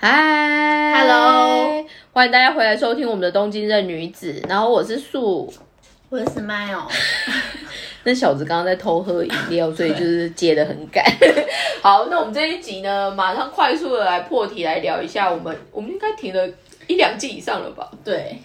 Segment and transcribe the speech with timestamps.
[0.00, 5.52] 嗨 Hello 欢迎大家回来收听我们的《东京任女子》，然后我是素，
[6.08, 6.88] 我是 Smile，
[8.04, 11.04] 那小子刚刚在偷喝饮料，所以就是接的很赶。
[11.82, 16.48] 好，那我们这一集呢，马上快速的来破题，来聊一下我们，我们应该停了
[16.86, 17.90] 一两季以上了吧？
[18.04, 18.38] 对，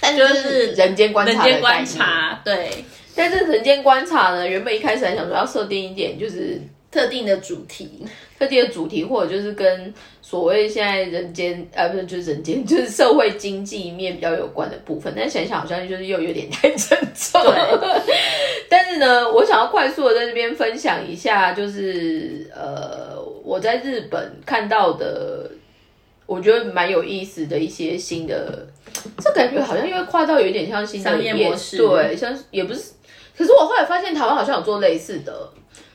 [0.00, 1.84] 但就是人间观察，人间观。
[1.84, 2.84] 察，对，
[3.16, 6.60] 但是人间观察呢，原本一开始还想说要设定一点，就是
[6.90, 8.04] 特定的主题，
[8.38, 17.40] 特定的主题，或者就是跟所谓现在人间啊不是就是人间 就是社会经济面比较有关的部分，但想想好像就是又有点太沉重。
[18.68, 25.50] 但是呢，我想要快速的在这边分享一下，就是呃我在日本看到的，
[26.26, 28.66] 我觉得蛮有意思的一些新的，
[29.18, 31.76] 这感觉好像因为跨到有点像新的商业模式。
[31.78, 32.92] 对，像是也不是，
[33.36, 35.48] 可是我后来发现台湾好像有做类似的，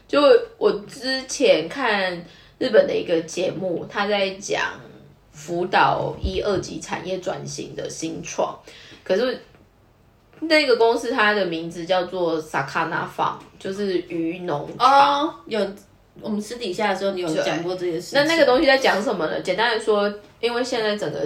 [0.08, 0.22] 就
[0.58, 2.14] 我之前看
[2.60, 4.62] 日本的一个节目，他在讲
[5.32, 8.58] 辅导一二级产业转型的新创，
[9.04, 9.42] 可是
[10.40, 15.28] 那个公司它的名字叫做 Sakana Farm，就是鱼农场。
[15.28, 15.60] 哦，有
[16.22, 19.42] 我们私底下的时候，你有讲过这件事情，那那个东西在讲什么呢？
[19.42, 21.20] 简单来说，因为现在整个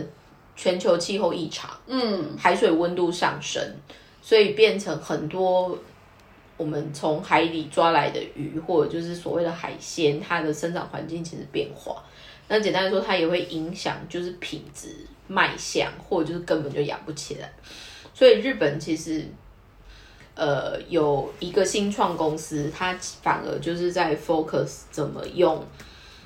[0.55, 3.61] 全球气候异常，嗯，海水温度上升，
[4.22, 5.77] 所以变成很多
[6.59, 12.03] 我们从海里抓来的鱼，或者就是所谓的海鲜，它的生长环境其实变化。
[12.47, 14.95] 那简单来说，它也会影响就是品质、
[15.27, 17.51] 卖相，或者就是根本就养不起来。
[18.13, 19.25] 所以日本其实。
[20.35, 25.61] 呃，有一个新创公司，它反而就是在 focus 怎么用，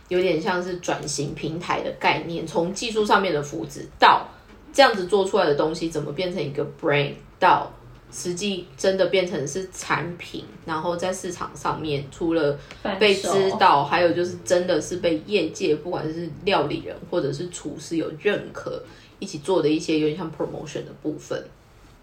[0.07, 4.27] 有点像是转型平台的概念，从技术上面的扶持到
[4.71, 7.71] 这样子做出来的东西怎么变成一个 brain，到
[8.13, 12.57] 实际真的变成是产品，然后在市场上面除了
[12.99, 13.27] 被知
[13.59, 18.83] 道，还有就是真的是被业界不管是料理人或者是厨师有认可，
[19.17, 21.43] 一起做的一些有点像 promotion 的部分，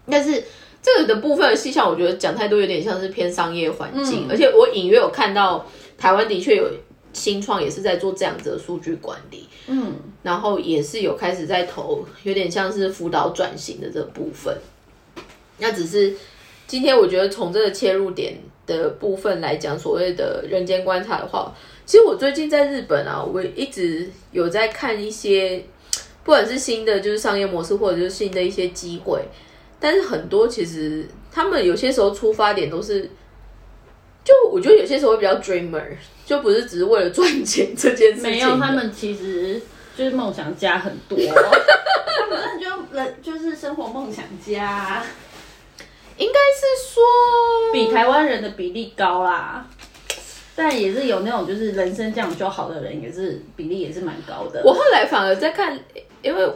[0.05, 0.43] 但是。
[0.83, 5.63] 这个的部分的细项，我觉得讲太多有点像是偏商业环境，而且我隐约有看到
[5.95, 6.67] 台湾的确有
[7.13, 14.57] 新创也是在做这样子的数据管理，嗯，然后也是有开始在投，有点像是辅导转型的这部分。
[15.61, 16.13] 那只是
[16.67, 18.35] 今天我觉得从这个切入点
[18.65, 21.53] 的部分来讲，所谓的人间观察的话，
[21.85, 25.63] 其实我最近在日本啊，我一直有在看一些，
[26.23, 29.21] 不管是新的就是商业模式，或者就是新的一些机会。
[29.79, 33.09] 但是很多其实他们有些时候出发点都是，
[34.23, 35.83] 就我觉得有些时候会比较 dreamer，
[36.25, 38.31] 就不是只是为了赚钱这件事情。
[38.31, 39.59] 没有，他们其实
[39.95, 45.03] 就是梦想家很多， 他们就人就是生活梦想家，
[46.21, 47.03] 应该是说
[47.73, 49.67] 比台湾人的比例高啦。
[50.55, 54.61] 但也是有那种就是人生这样就好的人，也是比例也是蛮高的。
[54.63, 55.77] 我后来反而在看，
[56.21, 56.49] 因为。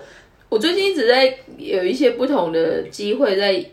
[0.47, 3.65] 我最近一直在有一些不同的机会，在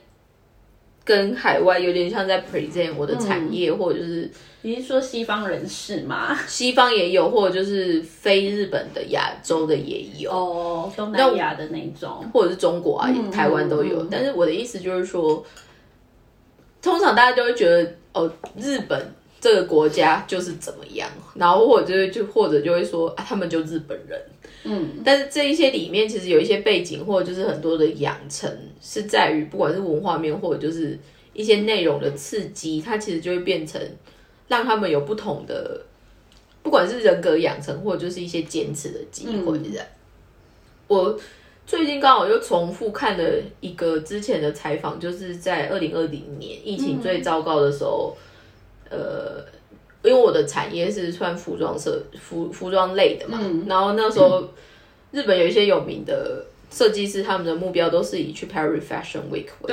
[1.05, 4.29] 跟海外有点像在 present 我的产业，或者就是
[4.63, 6.37] 你是说西方人士吗？
[6.49, 14.05] 西方也有，或者就是非日本的亚洲的也有哦，东南亚的那种，或者是中国啊、台湾都有。
[14.11, 15.45] 但是我的意思就是说，
[16.83, 24.21] 通常大家就会觉得哦，日本这个国家就是怎么样，然后或者就或者就会说啊，他们就日本人。
[24.65, 28.49] 嗯，但是这一些里面其实有一些背景，或者就是很多的养成，
[28.81, 30.99] 是在于不管是文化面，或者就是
[31.33, 33.81] 一些内容的刺激，它其实就会变成
[34.47, 35.81] 让他们有不同的，
[36.63, 39.59] 不管是人格养成，或者就是一些坚持的机会。
[40.87, 41.19] 我
[41.67, 43.25] 最近刚好又重复看了
[43.61, 48.17] 一个之前的采访，就是在二零二零年疫情最糟糕的时候，
[48.91, 49.45] 呃。
[50.05, 54.43] 因为我的产业是穿服装设服服装类的嘛，然后那时候
[55.13, 59.73] 日本有一些有名的设计师，他们的目标都是以去 Paris Fashion Week 为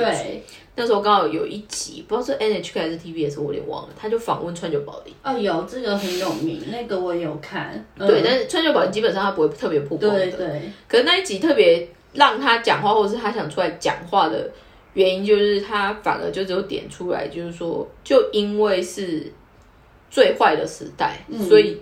[0.80, 5.14] 对，那时候刚好有一集，不知道是 NHK 还是 TBS，我有点忘了，他就访问川久保玲。
[5.22, 7.84] 哦，有这个很有名，那个我有看。
[7.98, 10.18] 对，但是川久保玲基本上他不会特别曝光的。
[10.18, 10.62] 对对。
[10.88, 14.50] 可是那一集特别让他讲话，或者是他想出来讲话的
[14.94, 19.32] 原因，就是他反而就只有点出来，就是说，就因为是。
[20.12, 21.80] 最坏的时代，所以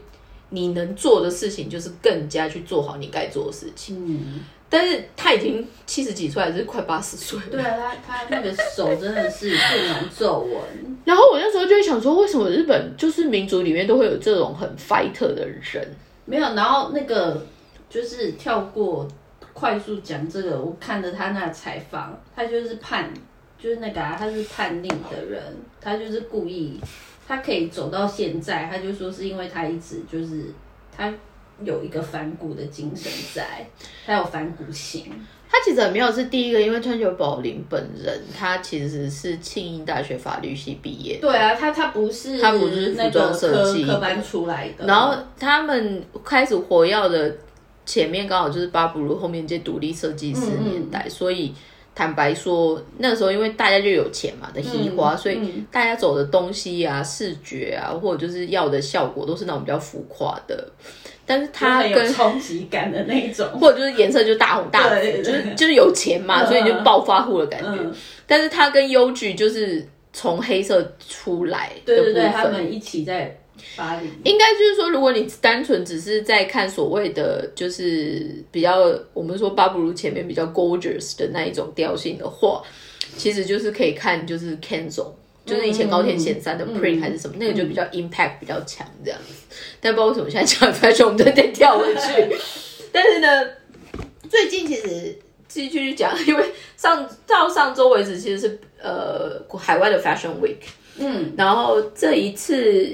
[0.51, 3.97] 你能做的事情就是更加去做好你该做的事情。
[4.07, 7.39] 嗯，但是他已经七十几岁，还是快八十岁。
[7.51, 10.61] 对啊，他他那个手真的是不能皱纹。
[11.05, 15.97] 然后我那时候就会想说，为什么日本就是民族里面都会有这种很 fighter 的人？
[16.27, 17.47] 没有，然后那个
[17.89, 19.09] 就是跳过
[19.55, 23.11] 快速讲这个，我看着他那采访，他就是叛，
[23.59, 25.43] 就是那个他是叛逆的人，
[25.81, 26.79] 他就是故意。
[27.27, 30.45] 他可以走到现在，他就说是因为他一直就是
[30.97, 31.13] 他
[31.65, 33.67] 有一个反骨的精神在，
[34.07, 35.13] 他有反骨性。
[35.51, 41.17] 他其实很妙，是第一个，因为川久保玲本人，他其实是庆应大学法律系毕业。
[41.23, 44.85] 对啊，他他不是他不是服装设计科班出来的。
[44.87, 47.35] 然后他们开始活跃的
[47.87, 51.55] 前面刚好就是巴布鲁后面这独立设计师年代，所以
[51.95, 60.71] 坦白说，那时候因为大家就有钱嘛的提花，所以大家走的东西啊、视觉啊，或者就是要的效果，都是那种比较浮夸的。
[61.29, 67.79] 但是它跟冲击感的那种， 或者就是颜色就大红大紫，就是就是有钱嘛，所以就暴发户的感觉。
[68.27, 73.39] 但是它跟优剧就是从黑色出来的部分，他们一起在
[73.77, 74.09] 巴黎。
[74.25, 78.79] 应该就是说，如果你单纯只是在看所谓的就是比较
[79.13, 82.63] 我们说巴布鲁前面比较 gorgeous 的那一种调性的话，
[83.19, 85.09] 其实就是可以看就是 Kenzo。
[85.49, 89.57] 就是以前高田贤三的 print 还是什么，那个就比较 impact 比较强这样子。
[89.81, 92.37] 但不知道为什么现在讲 fashion，我们都得跳回去。
[92.93, 93.45] 但是呢，
[94.29, 95.19] 最近其实
[95.49, 96.45] 继续讲，因为
[96.77, 100.59] 上到上周为止，其实是呃海外的 fashion week。
[100.99, 102.87] 嗯，然后这一次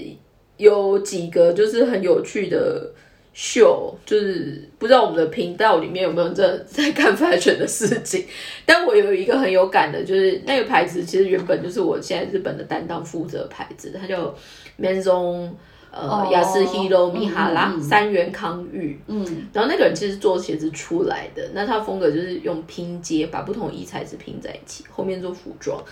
[0.56, 2.92] 有几个就是很有趣的。
[3.36, 8.24] 秀就是不知道我们的频道里面有没有在在看 fashion 的事情，
[8.64, 14.32] 但我有一个很有感的，就是那个牌子其实原本就是我现在日本的担当负责牌子，它叫
[14.80, 15.50] Manzon
[15.90, 25.82] 呃雅斯 Hiro 米哈拉三元康裕，嗯，然后那个人其实做鞋子出来的，那他风格就是用拼接把不同衣材质拼在一起，后面做服装。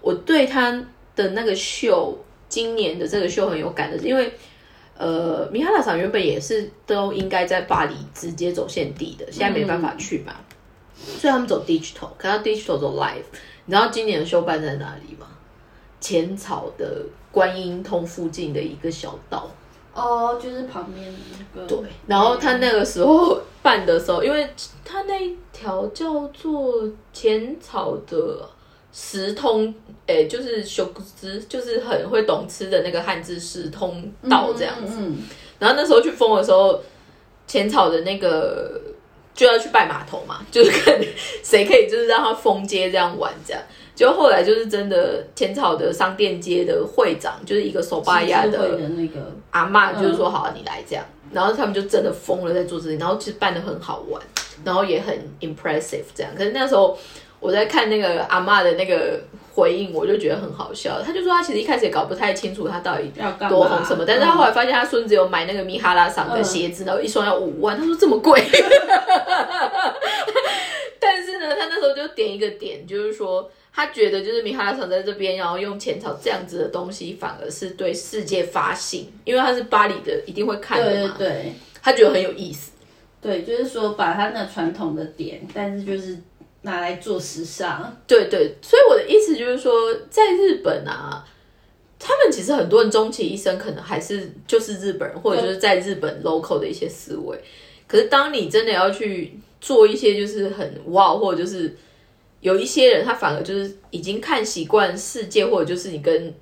[0.00, 0.70] 我对他
[1.16, 2.16] 的那个秀，
[2.48, 4.32] 今年的这个秀很有感的，因为。
[5.02, 10.32] 呃，米哈拉厂原本也是都应该在巴黎直接走线地的，现在没办法去嘛，
[10.94, 13.24] 所以他们走 digital，可到 digital 走 live。
[13.64, 15.26] 你知道今年的秀办在哪里吗？
[16.00, 19.50] 浅草的观音通附近的一个小道。
[19.92, 21.12] 哦，就是旁边
[21.54, 21.66] 那个。
[21.66, 24.48] 对，然后他那个时候办的时候，因为
[24.84, 28.48] 他那一条叫做浅草的。
[28.92, 29.74] 十通，
[30.06, 34.98] 诶，就是修之，就是很会懂吃的那个汉字十通道这样子。
[35.58, 36.78] 然后那时候去封的时候，
[37.46, 38.78] 浅草的那个
[39.34, 41.00] 就要去拜码头嘛，就是看
[41.42, 43.62] 谁可以，就是让他封街这样玩这样。
[43.94, 51.02] 结果后来就是真的，浅草的商店街的会长就是一个手巴亚的那个阿妈，就是说好，你来这样。
[51.32, 54.20] 然后他们就真的疯了在做这些，然后其实办的很好玩，
[54.64, 56.30] 然后也很 impressive 这样。
[56.36, 56.98] 可是那时候。
[57.42, 59.20] 我在看那个阿妈的那个
[59.52, 61.02] 回应，我就觉得很好笑。
[61.02, 63.10] 他就说他其实一开始也搞不太清楚他到底
[63.48, 68.40] 多红什么，但是他后来发现他孙子有买那个米哈拉桑的鞋子，然后一双要五万，他说这么贵。
[71.00, 81.14] 但是呢，他那时候就点一个点，就是说他觉得就是米哈拉桑在这边，然后用浅草这样子的东西，反而是对世界发信，因为他是巴黎的，一定会看的嘛。
[81.18, 81.52] 对对，
[81.82, 82.70] 他觉得很有意思。
[83.20, 86.16] 对，就是说把他那传统的点，但是就是。
[86.62, 89.72] 拿来做时尚，对对，所以我的意思就是说，
[90.08, 91.24] 在日本啊，
[91.98, 97.36] 他们其实很多人终其一生可能还是就是日本人，或者就是在日本 local 的一些思维。
[97.88, 101.76] 可是当你真的要去做一些就是很哇，或者就是
[102.40, 106.32] 有一些人他反而就是已经看习惯世界，或者就是你跟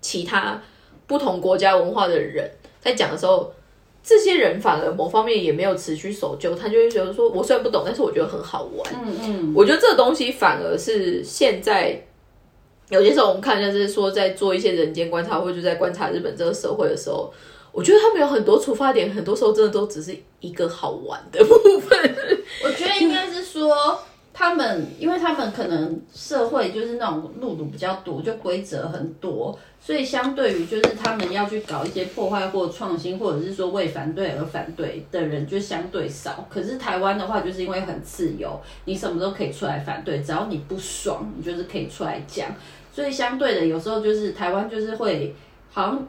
[0.00, 0.60] 其他
[1.06, 2.50] 不同国家文化的人
[2.80, 3.52] 在讲的时候。
[4.02, 8.92] 这些人反而某方面也没有持续守旧，他就会觉得说，我虽然不懂，但是我觉得很好玩。
[9.04, 12.04] 嗯嗯，我觉得这个东西反而是现在
[12.88, 17.32] 有些时候我们看，就是说在做一些人间观察，或者在观察日本这个社会的时候，
[17.70, 22.16] 我觉得他们有很多出发点，很多时候真的都只是一个好玩的部分。
[22.64, 23.98] 我觉得应该是说。
[24.34, 36.46] 他们，因为他们可能社会就是那种路路比较多，就规则很多，所以相对于就是他们要去搞一些破坏或创新，或者是说为反对而反对的人就相对少。
[36.48, 42.48] 可是台湾的话，就是因为很自由，你什么都可以出来反对，只要你不爽，你就是可以出来讲。
[42.92, 45.34] 所以相对的，有时候就是台湾就是会
[45.70, 46.08] 好像。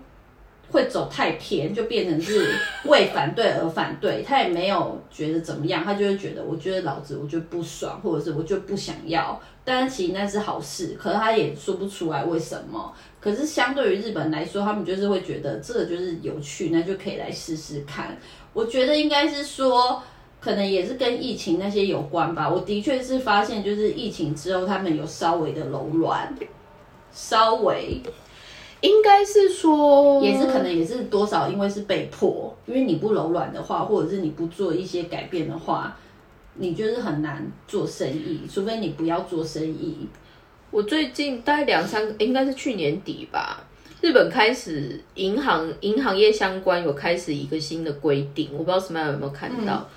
[0.74, 2.52] 会走太偏，就变成是
[2.86, 9.40] 为反对而反对，他也没有觉得怎么样，他就会觉得，我觉得老子我就不爽，或者是我就不想要。
[9.64, 12.92] 但是其实那是好事，可是他也说不出来为什么。
[13.22, 18.18] 可是相对于日本来说，他们就是会觉得这个就是有趣，那就可以来试试看。
[18.52, 20.02] 我觉得应该是说，
[20.42, 22.50] 可能也是跟疫情那些有关吧。
[22.50, 26.34] 我的确是发现，就是疫情之后，他们有稍微的柔软，
[27.12, 28.02] 稍微。
[28.84, 35.98] 应该是说，也是可能也是多少，因为是被迫，因为你不柔软的话，或者是你不做一些改变的话，
[36.56, 39.96] 你就是很难做生意，除非你不要做生意。
[40.70, 43.66] 我最近大概两三，应该是去年底吧，
[44.02, 49.88] 日本开始银行银行业相关有开始一个新的规定，我不知道什么样有没有看到。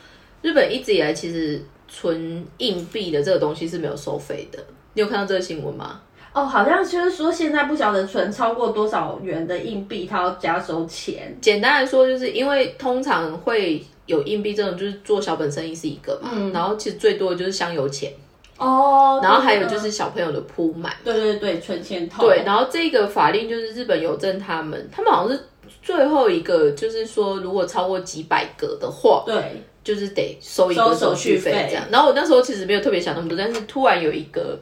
[0.43, 4.65] 日本一直以来其实存硬币的这个东西是没有收费的，
[4.95, 6.01] 你有看到这个新闻吗？
[6.37, 11.35] 哦，好像就是说现在不晓得存超过多少元的硬币，他要加收钱。
[11.41, 18.13] 简单来说，就是因为通常会有硬币这种，就是做小本生意是一个嘛，然后其实最多的就是香油钱。
[18.59, 22.23] 哦，然后还有就是小朋友的铺满，对对对，存钱套。
[22.23, 25.43] 对，然后这个法令就是日本邮政他们，他们好像是
[25.83, 31.85] 最后一个，就是说如果超过几百个的话，对，就是得收一个手续费这样。
[31.91, 34.59] 然后我那时候其实没有特别想那么多，但是突然有一个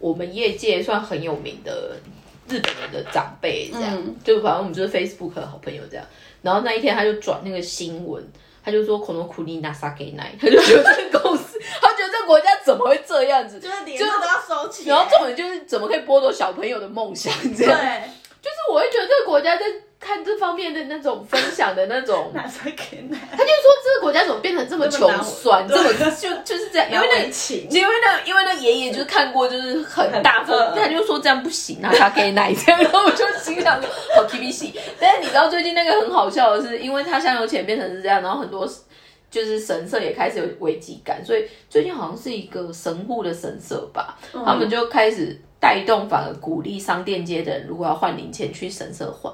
[0.00, 1.96] 我们业界算很有名的
[2.48, 6.04] 日本人的长辈这样，就反正我们就是 Facebook 的好朋友这样。
[6.42, 8.24] 然后那一天他就转那个新闻，
[8.64, 11.58] 他就说 “kono kuni nasake nai”，他就觉得这个公司。
[11.80, 13.58] 他觉得这个国家怎么会这样子？
[13.60, 17.32] 就是连都要收起，然后重点就是怎么可以剥夺小朋友的梦想？
[17.56, 18.02] 这样，对，
[18.40, 19.64] 就是我会觉得这个国家在
[20.00, 22.72] 看这方面的那种分享的那种， 他就说
[23.84, 27.16] 这个国家怎么变成这么穷酸，这么 就就是这样，因为那
[27.70, 38.68] 因为那因为那爷爷就是看过就是很大风，他就说这样不行啊，他可以奶这样，然后我就心想说好 T B C，但是你知道最近那个很好笑的是，因为他香油钱变成是这样，然后很多。
[39.30, 49.30] 就是神社也开始有危机感，所以最近好像是一个神户的神社吧，他们就开始带动，反而鼓励商店街的人，如果要换零钱去神社换，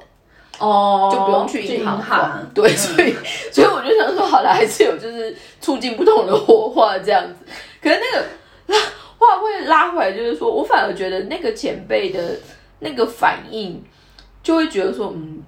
[0.58, 2.50] 哦，就不用去银行换。
[2.54, 3.14] 对，所以
[3.52, 7.34] 所以我就想说，好了，还是有就是促进不同的火花这样子。
[7.82, 8.80] 可是那个
[9.18, 12.20] 话会拉回来，就是说我反而觉得那个前辈的
[12.78, 13.82] 那个反应，
[14.42, 15.42] 就会觉得说，嗯。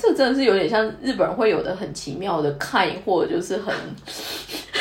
[0.00, 3.74] 这真的是有点像日本人会有的很奇妙的看，或者就是很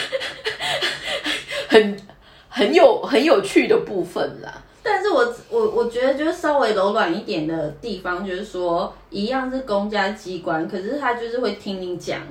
[1.68, 1.98] 很
[2.48, 4.64] 很有很有趣的部分啦。
[4.88, 12.22] 但是我我我觉得就是稍微柔软一点的地方，就是说一样是公家机关，可是他就是会听你讲，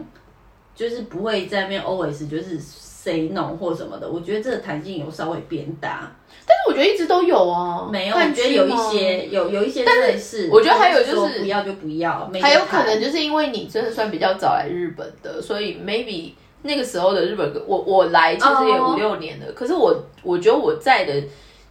[0.75, 4.11] 就是不会在那边 always 就是 say no 或什么的。
[4.11, 6.11] 我觉得这个弹性有稍微变大。
[6.49, 16.31] 但是我觉得一直都有啊，没有，我觉得有一些有有一些，但是我觉得还有就是不要就不要，还有可能就是因为你真的算比较早来日本的，所以 maybe
[16.63, 21.15] 那个时候的日本，我我来其实也五六年了，可是我我觉得我在的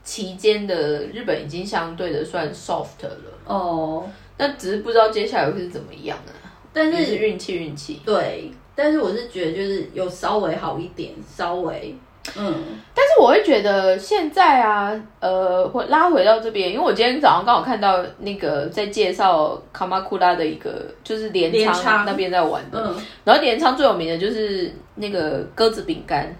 [0.05, 3.11] 期间的日本已经相对的算 soft 了。
[3.43, 6.31] 哦，那只是不知道接下来会是怎么样啊，
[6.71, 11.93] 但是运气运气，对，但是我是觉得就是有稍微好一点，稍微。
[12.35, 12.55] 嗯，
[12.95, 26.35] 但是我会觉得现在啊，呃，会拉回到这边，因为我今天早上刚好看到那个在介绍卡马库拉的一个，就是镰仓那边在玩的，然后镰仓最有名的就是那个鸽子饼干，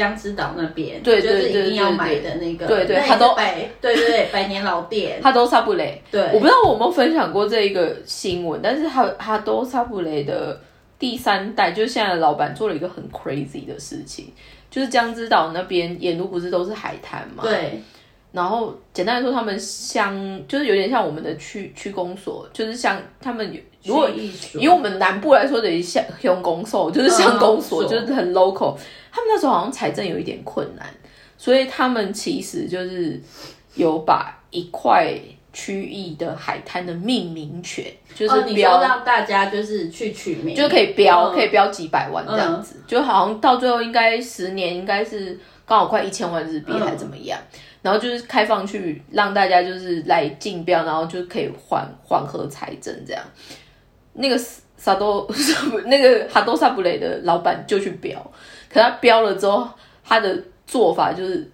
[0.00, 10.58] 江之岛那边，对对对对，一定要买的那个，对对，他都百，对对对，百年老店，他都萨布雷，对，我不知道我有没有分享过这一个新闻，但是它它都萨布雷的
[10.98, 14.32] 第三代，就是现在的老板做了一个很 crazy 的事情。
[14.70, 17.42] 就是江之岛那边沿路不是都是海滩嘛？
[17.42, 17.82] 对。
[18.32, 23.52] 然后简单来说，他们乡就是有点像我们的区区公所，就是像他们
[23.82, 24.08] 如果
[24.54, 28.76] 以我们南部来说，等于像乡公所，就是乡公所，就是很 local。
[29.12, 30.86] 他们那时候好像财政有一点困难，
[31.36, 33.20] 所以他们其实就是
[33.74, 35.18] 有把一块。
[35.52, 45.36] 区域的海滩的命名权，就是标让大家就是去取名，就可以标，可以标几百万这样子，就好像到最后应该十年应该是
[45.66, 47.36] 刚好快一千万日币还怎么样，
[47.82, 53.20] 然后就是开放去让大家就是来竞标，然后就可以缓缓和财政这样。
[54.12, 54.38] 那个
[54.76, 55.28] 萨多
[55.86, 58.24] 那个哈多萨布雷的老板就去标，
[58.72, 59.68] 可他标了之后，
[60.04, 61.50] 他的做法就是。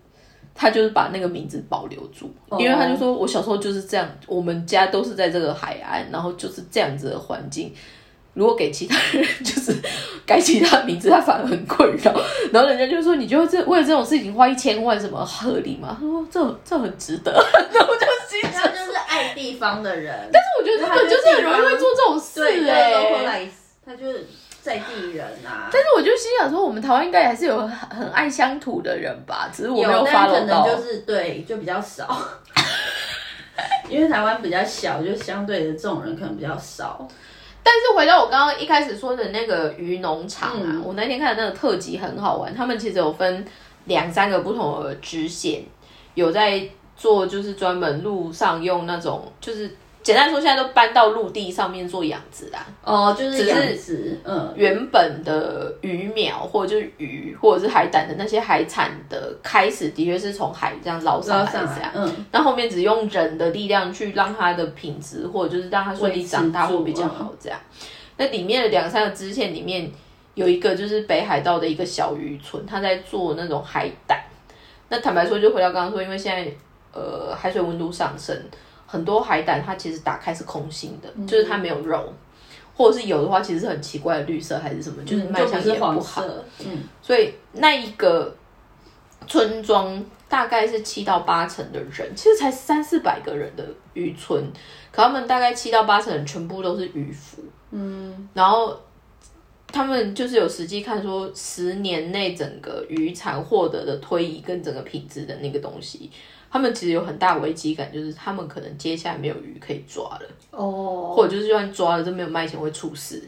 [0.59, 7.71] 他就是把那个名字保留住，因为他就说，我小时候就是这样，我们家都是在这个海岸，然后就是这样子的环境。
[8.33, 9.77] 如果给其他人就是
[10.25, 12.11] 改其他名字，他反而很困扰。
[12.51, 15.95] 然后人家就说，你觉得这为了这种事情花一千万，什么合理吗？
[16.01, 17.33] 他 说这这很值得。
[17.71, 20.11] 然后我就心想，就是爱地方的人。
[20.33, 23.47] 但是我觉得他们就是很容易会做这种事哎，
[23.85, 24.27] 他就是。
[24.67, 32.19] 在地人啊，但是我就心想说，我们台湾应该还是有很很爱乡土的人吧，只是我没有发可能就是对，就比较少，
[33.89, 37.07] 因为台湾比较小，就相对的这种人可能比较少。
[37.63, 43.47] 但是回到我刚刚一开始说的那个鱼农场啊，我那天看的那个特辑很好玩，他们其实有分
[43.85, 45.63] 两三个不同的支线，
[46.15, 49.77] 有在做就是专门路上用那种就是。
[50.07, 52.65] 简单说，现在都搬到陆地上面做养殖啦。
[52.85, 61.91] 哦，就是养殖，嗯，原本的鱼苗或者就是鱼或者是海胆的那些海产的开始，的确是从海这样捞上来这样来，。
[61.93, 67.59] 嗯，那后面只用人的力量去让它的品质，或者就是让它顺利长大会比较好这样。
[68.17, 69.91] 那里面的两三个支线里面
[70.35, 74.23] 有一个就是北海道的一个小渔村，他在做那种海胆。
[74.89, 76.49] 那坦白说，就回到刚刚说，因为现在
[76.93, 78.41] 呃海水温度上升，
[78.87, 82.13] 很多海胆它其实打开是空心的，就是它没有肉，
[82.75, 86.25] 或者是有的话，其实是很奇怪的绿色还是什么，就是卖相也不好。
[86.65, 88.35] 嗯，所以那一个
[89.27, 94.45] 村庄大概是七到八成的人，其实才三四百个人的渔村，
[94.93, 98.79] 可他们大概七到八成人全部都是渔夫，嗯，然后
[99.67, 106.11] 他们就是有实际看说，十年内整个渔产获得的推移跟整个品质的那个东西。
[106.57, 110.23] 他们其实有很大危机感，就是他们可能接下来没有鱼可以抓了。
[110.51, 113.23] 哦，或者就是就算抓了，这没有卖钱会出事。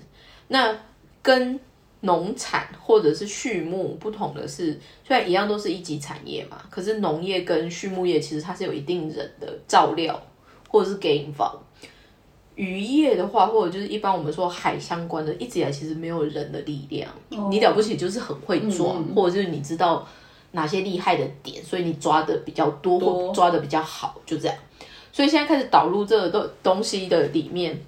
[0.49, 0.75] 那
[1.21, 1.61] 跟
[2.01, 10.19] 农产或者是畜牧不同的是，虽然一样都是一级产业嘛，可是农业跟畜牧业其实它是有一定人的照料
[10.67, 11.55] 或者是给引房。
[12.55, 17.09] 渔业的话，或者就是一般我们说海相关的，一直以来其实没有人的力量。
[17.51, 20.09] 你了不起就是很会抓，或者就是你知道
[20.53, 24.57] 哪些厉害的点，所以你抓的比较多或抓的比较好，就这样。
[25.13, 27.79] 所以现在开始导入这个东东西的里面，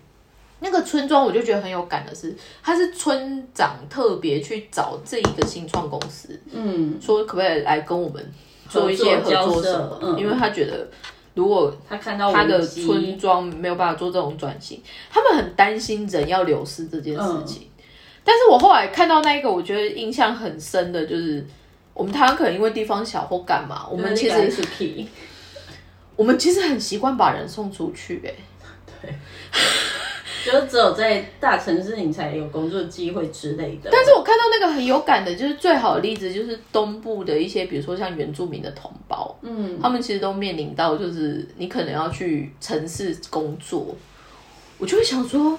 [0.61, 8.33] 那个村庄我就觉得很有感的是，他是村长特别去找这一个新创公司，嗯，说可不可以来跟我们
[8.69, 10.19] 做一些合合作作什么嗯。
[10.19, 10.89] 因为他觉得
[11.35, 17.69] 如果他看到他的村庄没有办法做这种转型，他们很担心人要流失这件事情。
[18.23, 21.47] 但是我后来看到那一个，我觉得印象很深的就是，
[22.01, 25.07] 我们台湾可能因为地方小或干嘛，我我们其实是 key，
[26.17, 29.15] 我们其实很习惯把人送出去、欸，
[30.43, 33.91] 就是只有在大城市你才有工作机会之类的。
[33.93, 43.95] 但是我看到那个很有感的，就是最好的例子就是东部的一些，比如说像原住民的同胞，嗯，他们其实都面临到就是你可能要去城市工作，
[44.79, 45.59] 我就会想说，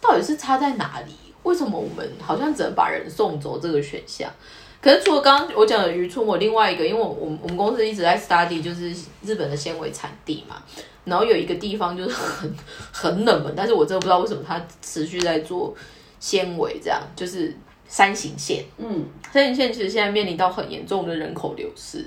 [0.00, 1.12] 到底是差在哪里？
[1.42, 4.30] 为什么我们好像只能把人送走这个选项？
[4.80, 8.90] 可是除了刚刚我讲的渔村，我另外一个，因为我我们我们公司一直在 study 就是
[9.22, 10.62] 日本的纤维产地嘛，
[11.04, 12.50] 然后有一个地方就是很
[12.90, 15.74] 很冷门，但是我真的不知道为什么它持续在做
[16.18, 17.54] 纤维，这样就是
[17.86, 18.64] 山形县。
[18.78, 22.06] 嗯，山形县其实现在面临到很严重的人口流失，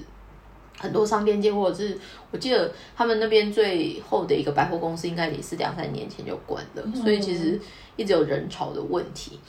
[0.80, 1.96] 很多商店街或者是
[2.32, 7.62] 我记得他们那边最后的一个百货公司，应该也是两三年前就关了，所以其实
[7.96, 9.40] 一直有人潮的问题。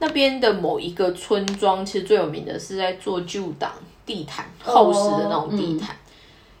[0.00, 3.72] 那边的某一个村庄，其实最有名的是在做旧档
[4.06, 5.96] 地毯，厚实的那种地毯。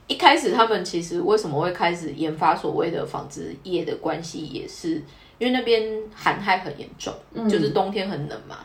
[0.06, 4.94] 一开始他们其实为什么会开始研发所谓的纺织业的关系，也是
[5.38, 7.12] 因为那边寒害很严重，
[7.48, 8.58] 就是冬天很冷嘛，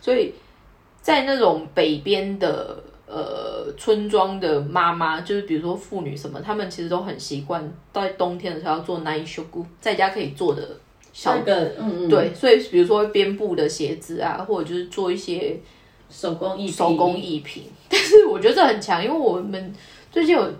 [0.00, 0.32] 所以
[1.02, 10.76] 在那种北边的呃村庄的妈妈，就是比如说妇女什么，她们其实都很习惯在冬天的时候要做 night s h o 在家可以做的
[11.14, 15.56] 小那个嗯嗯，对，所以比如说编布的鞋子啊，或者就是做一些
[16.10, 19.72] 手工艺手工艺品， 但是我觉得这很强，因为我们
[20.10, 20.52] 最近有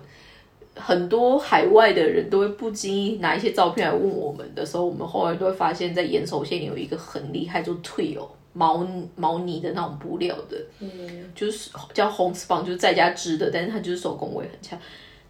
[0.75, 8.87] 很多海外的人都会不经意拿一些照片来问我们的时候，我们后来都会发现，在岩手县有一个很厉害，就退哦毛
[9.17, 10.89] 毛呢的那种布料的，嗯。
[11.35, 14.79] 就是叫 homespun，就是在家织的，但是它就是手工味很强，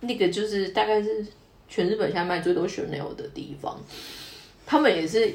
[0.02, 1.26] 那个就是大概是
[1.68, 3.76] 全日本现在卖最多 Chanel 的地方，
[4.66, 5.34] 他们也是。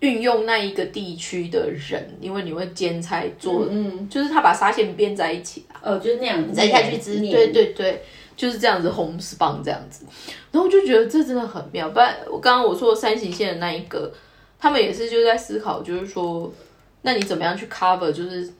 [0.00, 8.02] 运用那一个地区的人，因为你会兼差做，嗯，就是他把纱线编在一起啊，哦，就是那样再下去织，捏对对对，
[8.36, 10.04] 就是这样子红 s p a n 这样子，
[10.52, 11.88] 然后我就觉得这真的很妙。
[11.88, 14.12] 不然我刚刚我说的三行线的那一个，
[14.58, 16.52] 他们也是就在思考，就是说，
[17.00, 18.52] 那你怎么样去 cover，就是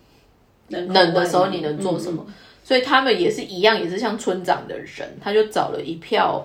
[0.68, 2.24] 冷冷的时候你能做什么？
[2.26, 6.44] 嗯所以他们也是一样，也是像村长的人，他就找了一票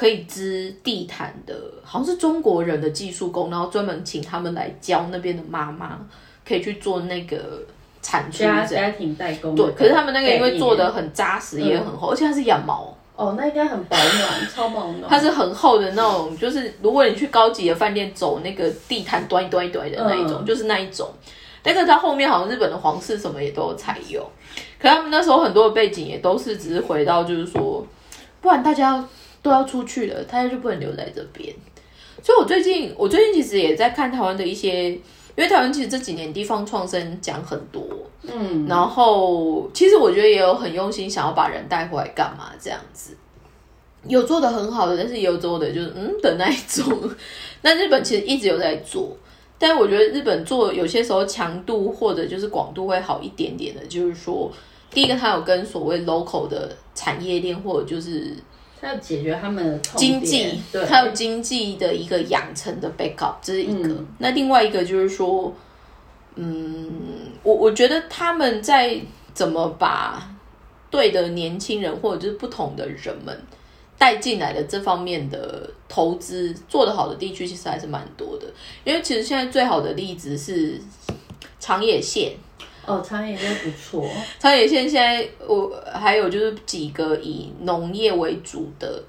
[0.00, 5.98] 可以织地毯的，好像是中国人的技术工，然后专门请他们来教那边的妈妈，
[6.42, 7.60] 可以去做那个
[8.00, 8.64] 产出家。
[8.64, 15.02] 家庭代工对，可是他们那个因为做的很扎实，也很厚，而且它是羊毛，哦，那应该很保暖，超保暖。
[15.06, 21.06] 它是很厚的那种，就是如果你去高级的饭店走那个地毯端一端一端的那一种，嗯就是那一种。
[21.62, 24.24] 但是它后面好像日本的皇室什么也都有采用，
[24.80, 27.86] 可他们那时候很多的背景也都是只是回到就是说，
[28.40, 29.06] 不然大家
[29.42, 31.54] 都要出去了，他家就不能留在这边。
[32.22, 35.00] 所以我最近我最近其实也在看台湾的一些，因
[35.36, 37.82] 为台湾其实这几年地方创生讲很多，
[38.22, 43.16] 嗯，然后其实我觉得也有很用心想要把人带回来干嘛这样子。
[44.06, 46.90] 有做的很好的，但是也有做的就是嗯的那一种。
[47.62, 49.14] 那日本其实一直有在做，
[49.58, 54.50] 但我觉得日本做有些时候强度或者就是广度会好一点点的，就是说，
[54.90, 58.49] 第一个它有跟所谓 local 的产业链或者就是它
[58.86, 63.88] 要解决他们的痛经济，对，还有经济的一个养成的 backup，这是一个。
[63.88, 65.52] 嗯那另外一个就是说，
[66.36, 66.90] 嗯，
[67.42, 68.98] 我我觉得他们在
[69.34, 70.30] 怎么把
[70.90, 73.38] 对的年轻人或者就是不同的人们
[73.98, 78.46] 带进来的这方面的投资做得好的地区，其实还是蛮多的。
[78.84, 80.80] 因为其实现在最好的例子是
[81.58, 82.32] 长野县。
[82.90, 89.02] 哦，长野真不错，长野县现在我还有就是几个以农业为主的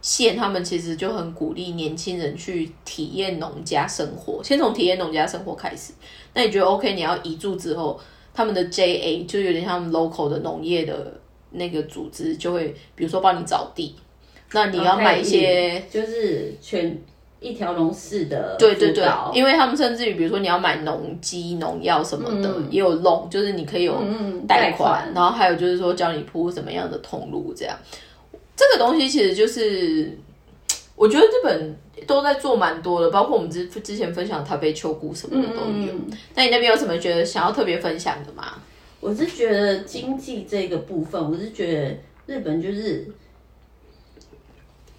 [0.00, 5.92] 县，他们其实就很鼓励年轻人去体验农家生活，先从体验农家生活开始。
[6.34, 6.94] 那你觉得 OK？
[6.94, 8.00] 你要移住之后，
[8.32, 11.20] 他们的 JA 就有点像 local 的农业的
[11.50, 13.94] 那个组织，就会比如说帮你找地，
[14.52, 15.82] 那你要买一些。
[15.90, 16.96] 就是全
[17.40, 25.12] 一条龙式的对对对，因为他们甚至于，比如说你要买农机、农药什么的，也有 loan，就是你可以有嗯贷贷款。
[25.14, 27.76] 然后还有就是说教你铺什么样的通路，这样。
[28.56, 30.10] 这个东西其实就是，
[30.96, 35.92] 我觉得日本都在做蛮多的，包括我们之之前分享台北秋谷什么的都有。
[35.92, 36.10] 嗯。
[36.34, 38.54] 那你那边有什么觉得想要特别分享的吗？
[39.00, 43.06] 我是觉得经济这个部分，我是觉得日本就是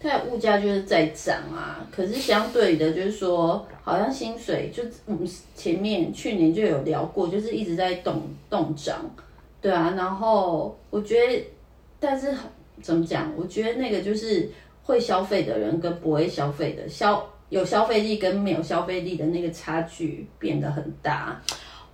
[0.02, 9.06] 它物价就是在涨啊，可是相对的，就是说好像薪水就我们前面去年就有聊过，就是一直在动动涨，
[9.60, 11.46] 对啊，然后我觉得，
[12.00, 12.34] 但是
[12.82, 13.34] 怎么讲？
[13.38, 14.50] 我觉得那个就是
[14.84, 21.42] 会消费的人跟不会消费的消有消费力跟没有消费力的那个差距变得很大。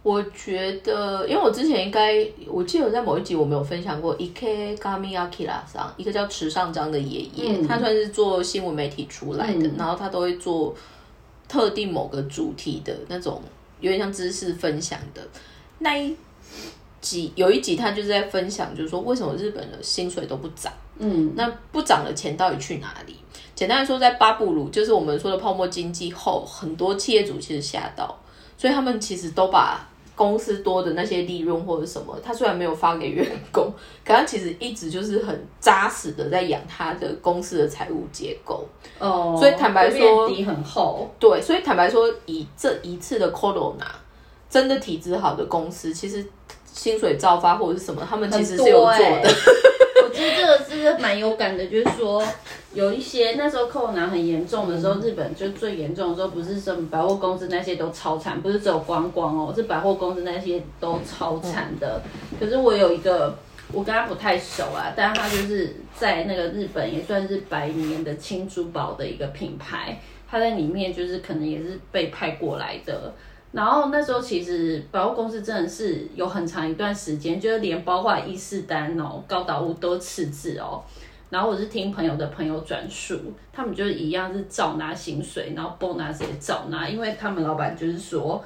[0.05, 10.75] 我觉得，因为我之前应该，我记得我在某一集我们有分享过 Ike Gami Akira 上一个叫池上章的爷爷，他算是做新闻媒体出来的，然后他都会做
[11.47, 13.41] 特定某个主题的那种，
[13.79, 15.27] 有点像知识分享的
[15.79, 16.15] 那一
[17.01, 23.15] 集，有一集他就是在分享，就是说为什么日本的薪水都不涨，嗯，那不涨的钱到底去哪里？
[23.55, 28.15] 简单来说，在巴布鲁，就是我们说的泡沫经济后，很多企业主其实吓到，
[28.55, 33.71] 所以他们其实都把公司多的那些利润或者什么，他虽然没有发给员工，
[34.05, 38.65] 可他其实一直就是很扎实的在养他的公司的财务结构。
[38.97, 43.75] 哦，所以坦白说底很厚，对，所以坦白说，以这一次的 Corona，
[44.49, 46.25] 真的体质好的公司，其实
[46.65, 49.29] 薪水照发或者是什么，他们其实是有做的。
[50.15, 52.25] 我觉得这个是蛮有感的，就是说
[52.73, 62.01] 有一些那时候 corona 很严重的时候，日本就最严重的时候，不是什么百货公司那些都超惨，不是只有观光哦，是百货公司那些都超惨的。
[62.39, 63.37] 可是我有一个，
[63.73, 69.99] 我跟他不太熟啊，但他就是在那个日本也算是百年的轻珠宝的一个品牌，
[70.29, 73.13] 他在里面就是可能也是被派过来的。
[73.55, 80.83] 然后那时候其实百货公司真的是有很长一段时间，就是连包括伊势丹哦、高岛屋都赤字哦。
[81.29, 83.17] 然后我是听朋友的朋友转述，
[83.53, 88.43] 他们就是一样是照拿薪水，然后 bonus 也照拿，因为他们老板就是说，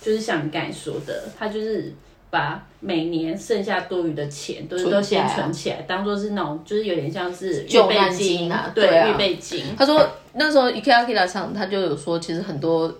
[0.00, 1.92] 就是像你刚才说的，他就是
[2.30, 9.64] 把每年剩下多余的钱都是都先存起来当做是那种就是有点像是预救备金金啊对对啊预备金。
[9.76, 12.92] 他说那时候 IKEA 上他就有说，其实很多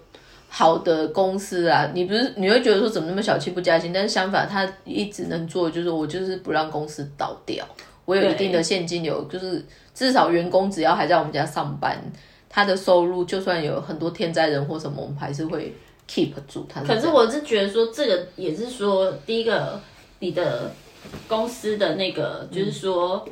[0.54, 7.64] 好的公司啊，你不是你会觉得说怎么那么小气不加薪，但是相反，他一直能做就是我就是不让公司倒掉，
[8.04, 11.98] 我有一定的现金流，就是至少员工只要还在我们家上班，
[12.50, 15.74] 他的收入就算有很多天灾人祸什么，我们还是会
[16.06, 16.82] keep 住他。
[16.82, 19.80] 可是我是觉得说，这个也是说，第一个，
[20.18, 20.70] 你的
[21.26, 23.26] 公司的那个，就是说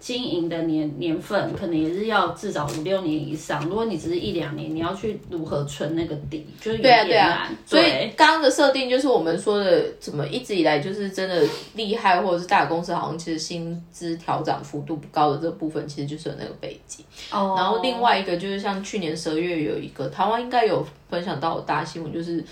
[0.00, 3.62] 经营的年年份，可能也是要至少五六年以上。
[3.68, 7.30] 如果你只是一两年，你要去如何存那个底，就是有对啊，对点难。
[7.36, 17.04] 啊，所以对刚刚的设定就是我们说的，怎么一直以来就是真的厉害，或者是大公司好像其实薪资调整幅度不高的这部分，其实就是有那个背景。
[17.30, 22.42] 哦然后另外一个就是像去年十二月有一个台湾应该有分享到的大新闻，就是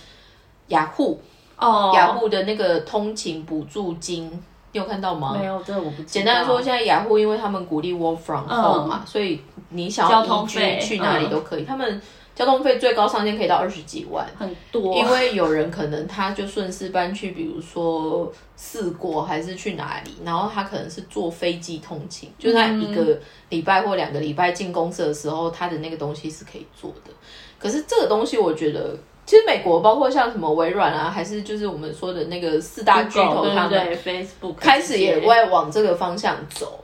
[0.68, 1.18] 雅虎
[1.56, 4.30] 哦，雅虎的那个通勤补助金，
[4.72, 5.36] 你有看到吗？
[5.38, 6.08] 没有，这个我不知道。
[6.08, 11.64] 简单来说，现在雅虎因为他们鼓励 work from home 嘛，所以你想要移居通费去哪里都可以。
[11.64, 12.00] 他们
[12.34, 14.24] 交通费最高上限可以到二十几万。
[14.38, 27.10] 很多，因为有人可能他就顺势搬去，比如说四国还是去哪里，然后他可能是坐飞机通勤，就是他一个礼拜或两个礼拜进公司的时候，他的那个东西是可以做的。
[27.58, 28.96] 可是这个东西，我觉得
[29.28, 36.82] 其实美国包括像什么微软啊，还是就是我们说的那个四大巨头，他们 Facebook 开始也会往这个方向走。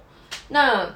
[0.48, 0.86] 那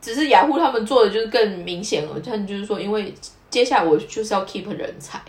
[0.00, 3.12] 只是雅虎他们做的就是更明显了，他们就是说，因为
[3.50, 5.20] 接下来我就是要 keep 人才，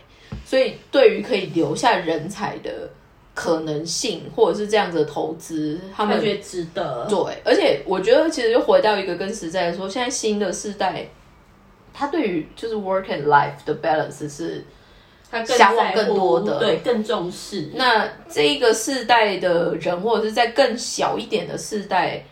[0.45, 2.89] 所以对于可以留下人才的
[3.35, 7.05] 可能性，或者是这样子的投资，他们觉得值得。
[7.09, 11.05] 对，而且我觉得其实就回到一个更实在的说，现在新的世代，
[11.93, 14.63] 他对于就是 work and life 的 balance 是
[15.29, 17.69] 他更向往更多的对，更重视。
[17.73, 22.23] 那这一个世代的人，或者是在更小一点的世代，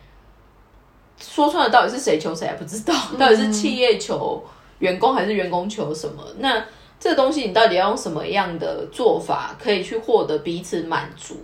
[1.20, 4.44] 说穿了到底是谁求谁还不知道，到底是企业求
[4.80, 6.24] 员工还是员工求什么？
[6.40, 6.66] 那
[7.00, 11.38] 这个东西你到底要用什么样的做法可以去获得彼此满足？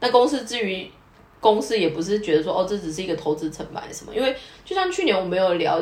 [0.00, 0.88] 那公司至于
[1.40, 4.14] 公司也不是觉得说哦，这只是一个投资成本什么？
[4.14, 5.80] 因为就像去年我们有聊，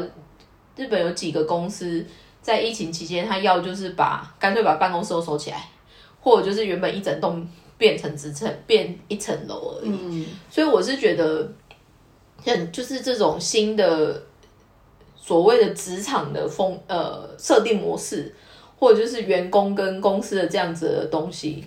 [0.77, 2.05] 日本有几个公司
[2.51, 5.69] 在疫情期间，他要就是把干脆把办公室都收起来，
[6.21, 7.47] 或者就是原本一整栋
[7.79, 9.91] 变成只层变一层楼而已。
[9.91, 11.49] 嗯，所以我是觉得，
[12.45, 14.21] 很就是这种新的
[15.15, 18.35] 所谓的职场的风呃设定模式，
[18.79, 21.65] 或者就是员工跟公司的这样子的东西，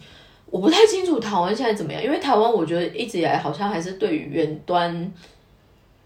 [0.48, 5.14] 我不太清楚台湾现在怎么样，因为台湾我觉得一直以来好像还是对于远端。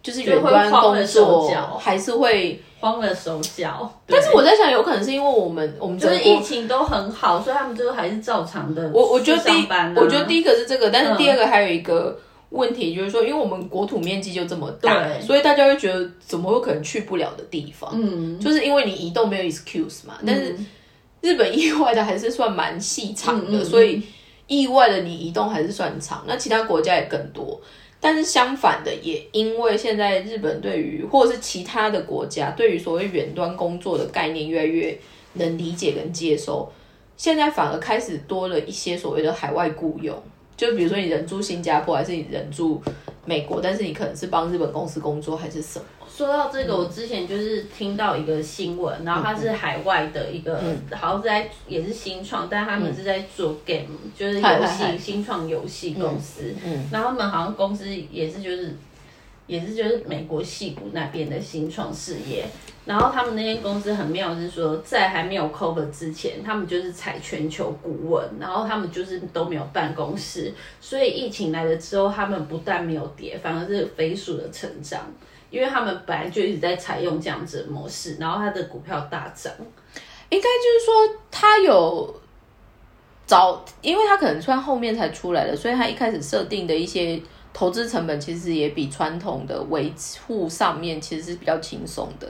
[0.07, 3.91] 就是远端工作脚还是会，慌了手脚。
[4.07, 8.89] 但是我在想，有可能是因为我们我们就是疫情都很好，所以他们就是还是照常的。
[8.93, 9.67] 我我觉得第一，
[9.97, 12.17] 我觉得第一个是这个，但是嗯第二个还有一个
[12.51, 17.91] 问题，就是说，因为我们国土面积就这么大，对所以大家会觉得怎么有可能去不了的地方？
[17.93, 20.13] 嗯，就是因为你移动没有 excuse 嘛。
[20.25, 20.55] 但是
[21.19, 24.01] 日本意外的还是算蛮细长的，嗯嗯嗯所以
[24.47, 26.23] 意外的你移动还是算长。
[26.25, 27.59] 那其他国家也更多。
[27.99, 34.97] 但是相反的，也因为现在日本对于或者是其他的国家对于所谓远端工作的概念越来越
[35.33, 36.71] 能理解跟接受，
[37.17, 40.15] 现在反而开始多了一些所谓的海外雇佣。
[40.55, 42.81] 就比如说你人住新加坡，还是你人住
[43.25, 45.86] 美国，但是你可能是帮日本公司工作，还是什么？
[46.17, 50.60] 说到这个，我之前就是听到一个新闻，然后它是海外的一个，
[50.91, 53.86] 好像是在也是新创，但他们是在做 game，、
[54.17, 58.75] 就是游戏新创游戏公司，嗯然后他们好像公司也是就是
[59.45, 62.43] 也是就是美国戏谷那边的新创事业，
[62.86, 70.51] 然后他们那间公司很妙是说，在还没有 cover 之前，他们就是采全球顾问，然后他们就是都没有办公室，
[70.82, 75.01] 所以疫情来了之后，他们不但没有跌，反而是飞速的成长。
[75.49, 79.51] 因为他们本来就一直在采用这样子的模式，然后它的股票大涨。
[80.29, 82.13] 应该就是说他有
[83.25, 87.17] 早，因为他可能算后面才出来的，所以他一开始设定的一些
[87.53, 89.93] 投资成本其实也比传统的维
[90.27, 92.27] 护上面其实是比较轻松的。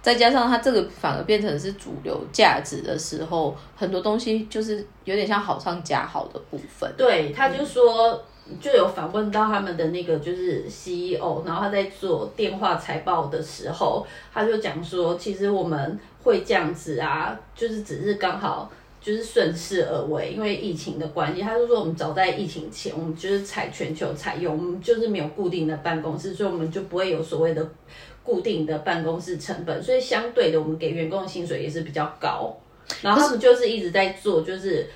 [0.00, 6.88] 再加上它这个反而变成是主流价值的时候，很多东西就是有点像好上加好的部分。
[6.96, 8.22] 对，他就说。
[8.60, 21.42] 就有访问到他们的那个就是 CEO，然后他在做电话财报的时候，他就讲说，其实我们会这样子啊，就是只是刚好就是顺势而为，因为疫情的关系。
[21.42, 27.68] 他就说，我们早在疫情前，我们就是采全球采用，我们就是没有固定的办公室，所以我们就不会有所谓的
[28.22, 32.56] 固定的办公室成本，所以相对的，我们给员工的薪水也是比较高。
[33.02, 34.86] 然后他们就是一直在做，就是。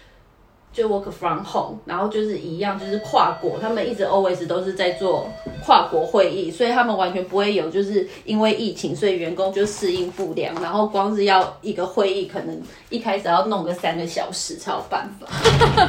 [0.74, 5.30] 就 work from home，然后就是一样，就是跨国，他们一直 always 都是在做
[5.64, 12.60] 跨国会议，所以他们完全不会有就是因为疫情，所以员工就适应不良，然后光是要一个会议，可能
[12.90, 15.28] 一开始要弄个三个小时才有办法。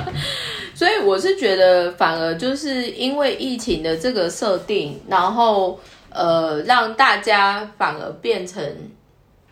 [0.76, 5.80] 所以我是觉得，反而就是因为疫情的这个设定，然后
[6.12, 8.64] 呃，让大家反而变成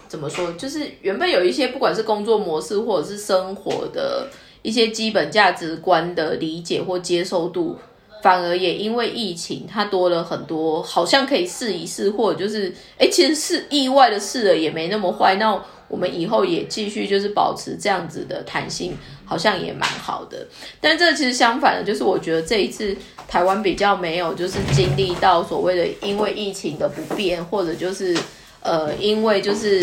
[0.08, 4.28] 怎么说，就是原本有一些不管是工作模式或者是生活的
[4.64, 7.78] 一些基本价值观的理解或接受度，
[8.24, 15.36] 反而也因为疫情，它多了很多，好像可以试一试，或者就是哎，其实是意外的试了也没那么坏。
[15.36, 20.48] 那我们以后也继续就是保持这样子的弹性，好像也蛮好的。
[20.82, 22.96] 但这其实相反的，就是我觉得这一次
[23.28, 28.18] 台湾比较没有就是经历到所谓的因为疫情的不便，或者就是
[28.64, 29.80] 呃因为就是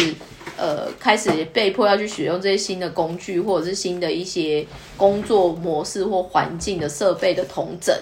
[0.57, 4.67] 呃开始被迫要去使用这些新的工具，或者是新的一些
[4.97, 7.95] 工作模式或环境的设备的同整。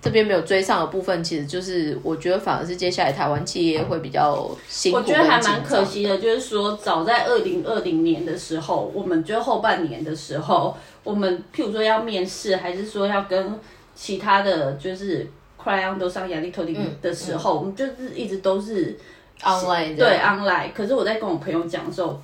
[0.00, 5.84] 这边没有追上的部分，其实就是我觉得反而是接下来台湾企业会比较辛苦，我觉得还蛮可。
[5.84, 13.58] 惜的，就是说早在二零二零年的时候，我们就后半年的时候，我们譬如说要面试，还是说要跟
[13.96, 15.28] 其他的就是
[15.60, 18.96] client 都上压力特定的时候，我们就是一直都是
[19.42, 20.72] online 对 online。
[20.72, 22.20] 可是我在跟我朋友讲的时候，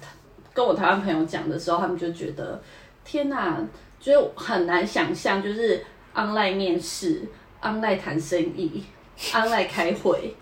[0.52, 2.60] 跟我台湾朋友讲的时候，他们就觉得
[3.04, 3.58] 天哪，
[4.00, 7.22] 就是很难想象，就是 online 面试。
[7.62, 8.84] online 谈生意
[9.32, 10.36] ，online 开会，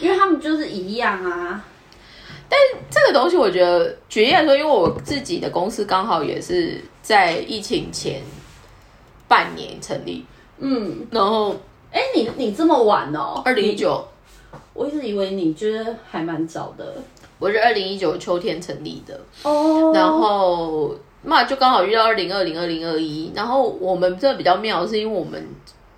[0.00, 1.64] 因为他们就是一样啊。
[2.48, 2.58] 但
[2.90, 8.20] 这个东西我觉得，举例来说，因为我自己的公司刚好也是在疫情前
[9.28, 10.26] 半年成立，
[10.58, 11.54] 嗯，然后
[11.92, 13.40] 哎、你你这么晚哦？
[13.44, 14.04] 二零一九，
[14.74, 16.96] 我一直以为你觉得还蛮早的。
[17.38, 19.92] 我是二零一九秋天成立的，哦。
[19.92, 25.44] 然后那就刚好遇到二零二零、二零二一，然后我们这比较妙，是因为我们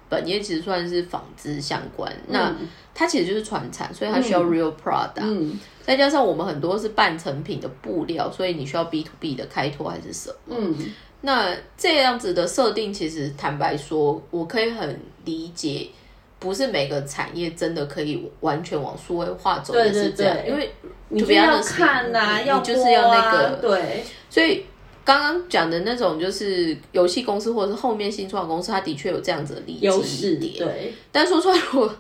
[0.08, 2.54] 本业其实算是纺织相关，那
[2.94, 5.58] 它其实就是传产，所以它需要 real product，、嗯。
[5.82, 10.56] 再加上我们很多是半成品的布料，所以你需要 B to B 的开拓还是什么？
[10.56, 10.74] 嗯。
[11.20, 15.88] 那这样子的设定，其实坦白说，我可以很理解，
[16.44, 20.70] 不是每个产业真的可以完全往数位化走，对也是这样，因为
[21.09, 24.66] 你就要看呐、要你你就是要那个对，所以
[25.02, 30.59] 刚刚讲的那种，就是游戏公司或者是后面新创公司，它的确有这样子的利优基势点。
[30.59, 31.96] 对，但说出来，如果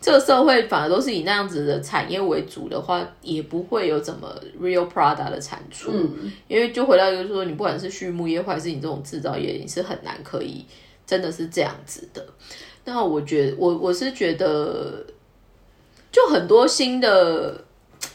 [0.00, 4.32] 这个社会反而都是以那样子的产业为主的话，也不会有怎么
[4.62, 5.90] real product 的产出。
[5.92, 10.64] 嗯因为就回到就是说，你不管是畜牧业，或者是你这种制造业，你是很难可以
[11.04, 12.24] 真的是这样子的。
[12.90, 15.04] 那我觉得，我我是觉得，
[16.10, 17.62] 就很多新的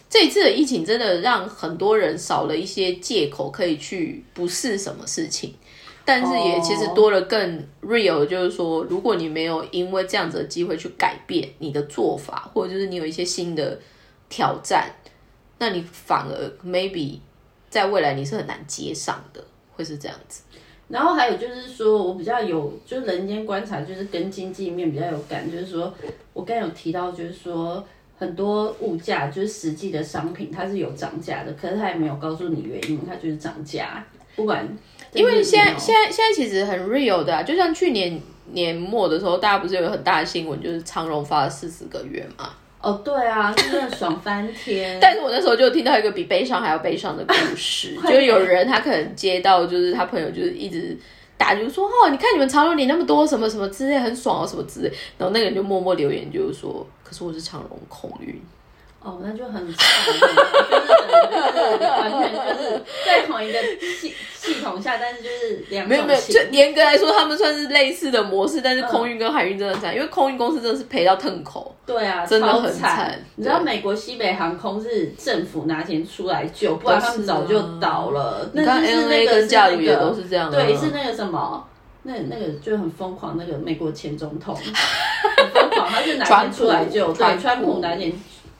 [0.09, 5.53] 这一次的疫情，真的让很多人少了一些借口可以去不试什么事情。
[6.03, 13.79] 但是也其实多了更 real，就是说，如果你没有因为这样子的机会去改变你的做法，或者就是你有一些新的
[14.27, 14.91] 挑战，
[15.59, 17.19] 那你反而 maybe
[17.69, 20.41] 在未来你是很难接上的，会是这样子。
[20.89, 25.93] 然后还有就是说，我比较有就是人间观察，就是跟经济面比较有感，就是说
[26.33, 27.83] 我刚才有提到，就是说
[28.17, 34.67] 很多物价就是实际的商品它是有涨价的，可是它也没有告诉你原因，它就是涨价，不管
[35.13, 42.49] 因为现在在现在现在其实很 real 的、啊，就像去年年末的时候，大家不是有很大的新闻，就是长荣发了四十个月嘛。
[42.83, 44.97] 哦对啊，真的爽翻天。
[45.01, 50.95] 但是我那时候就听到一个比悲伤还要悲伤的故事， 就有人他可能接到就是他朋友就是一直
[51.37, 58.39] 打，就说哦，你看你们长隆领那么多什么什么之类，很爽哦什么之类，然后那个人就默默留言就是说，可是我是长隆空运。
[59.03, 63.59] 哦，那就很惨，就是 就是完全就是在同一个
[63.99, 71.75] 系系统下，但是就是两没有没有，种就严格来说，他们算是类似的模式，但是空运跟海运真的惨，因为空运公司真的是赔到腾口。
[71.85, 73.19] 对啊，真的很惨惨。
[73.35, 78.49] 你知道美国西北航空是政府拿钱出来救，不然他们早就倒了。
[78.53, 81.67] 你看那就是 ANA 那个跟是那假如也都，是这样、啊，对，是那个什么。
[82.05, 84.65] 那那个就很疯狂，那个美国前总统很
[85.53, 88.11] 疯狂，他是拿钱出来救，对， 川普川普拿钱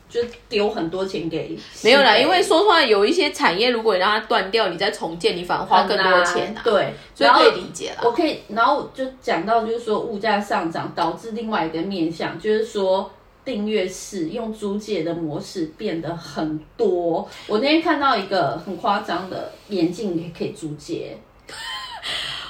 [0.10, 6.62] 就丢很多钱给没有啦，因为说实话有一些产业，如果你让它断掉，你再重建，你反而花更多钱啊。
[6.64, 8.02] 对，所以可以理解啦。
[8.04, 13.12] 我可以，然后就讲到就是说物价上涨导致另外一个面向，就是说
[13.44, 17.28] 订阅式用租借的模式变得很多。
[17.48, 21.18] 我那天看到一个很夸张的眼镜也可以租借。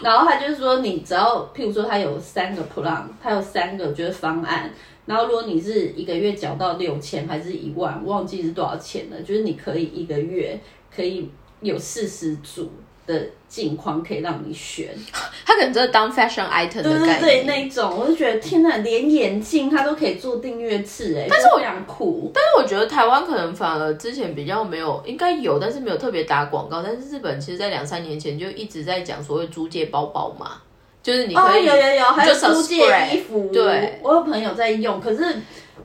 [0.01, 4.71] 然后他就是说，你只要，譬如说，他有三个 plan，他有三个就是方案。
[5.05, 10.57] 然后如果你是一个月缴到六千还是一万，忘记是多少钱了，就是你可以一个月
[10.93, 11.29] 可以
[11.59, 12.71] 有四十组
[13.05, 14.89] 的镜框可以让你选。
[15.45, 22.31] 他可能真的当 fashion item 的对对对，那一种，我就觉得天哪，连眼镜它都可以做订阅制，哎，但是我非常酷。
[22.33, 26.81] 但是我觉得台湾可能反而之前比较没有，应该有，但是没有特别打广告。
[26.81, 30.61] 但是日本其实，在两三年前就一直在讲所谓租借包包嘛，
[31.03, 35.23] 就是你哦，可以、有有有，还有租借衣服，对，我有朋友在用，可是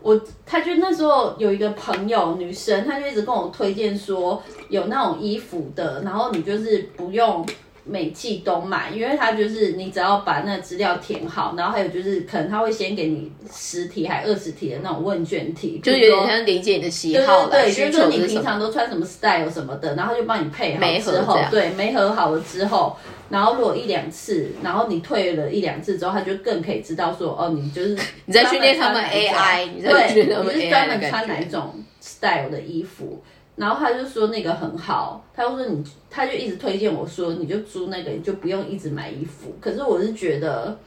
[0.09, 7.47] 我他就那时候有一个朋友女生，她就一直跟我推荐说有那种衣服的，然后你就是不用。
[7.88, 18.29] 每季都买，因为它就是你只要把那个资料填好，然后还有就是可能他会先给你十题还二十题的那种问卷题，就是有点像理解你的喜好啦，对对对，需就是说你。
[18.29, 22.94] 平常都穿什么 style 什么的，然后就帮你配好之后，对，没合好了之后，
[23.31, 27.96] 然后如果一两次，然后你退了一两次之后，他就更可以知道说，哦，你就是
[28.27, 31.48] 你在训练他们 AI，你在对，训练他们你是专门穿哪一。
[31.48, 33.22] 种 style 的衣服。
[33.59, 39.53] 然后他就说那个很好，他就说你，他就一直推荐我说，你就租那个，你就不用一直买衣服。
[39.61, 40.79] 可是我是觉得，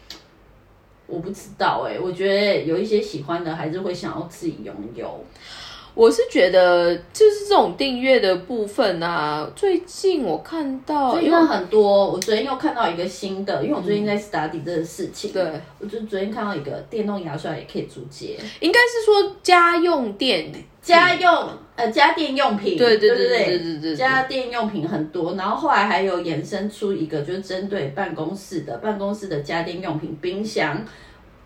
[1.05, 5.23] 我不知道哎、我觉得有一些喜欢的还是会想要自己拥有。
[5.93, 12.11] 我是觉得就是这种订阅的部分啊，最近我看到，因的很多。
[12.11, 15.33] 我昨天又看到一个新的，因为我最近在 study 这个事情。
[15.33, 15.43] 对，
[15.79, 25.33] 我就昨天看到一个电动牙刷也可以租借，应该是说家用电、家用，呃，家电用品，对对对对对对，家电用品很多。
[25.33, 30.83] 然后后来还有衍生出一个，就是针对办公室的办公室的家电用品，冰箱。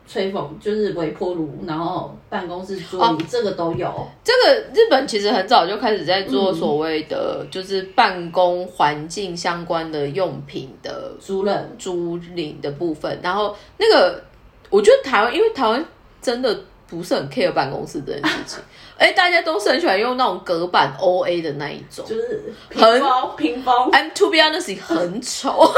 [0.07, 4.07] 吹风就是微波炉，然后办公室桌椅，这个都有。
[4.23, 14.23] 这个日本其实很早就开始在做所谓的就是办公环境相关的用品的租赁租赁的部分，然后那个
[14.69, 15.83] 我觉得台湾，因为台湾
[16.21, 16.55] 真的
[16.87, 18.59] 不是很 care 办公室这件事情，
[18.97, 23.91] 哎，大家都是很喜欢用那种隔板 O A 的那一种，就是屏风屏风。
[23.91, 25.67] I'm to be honest，很丑。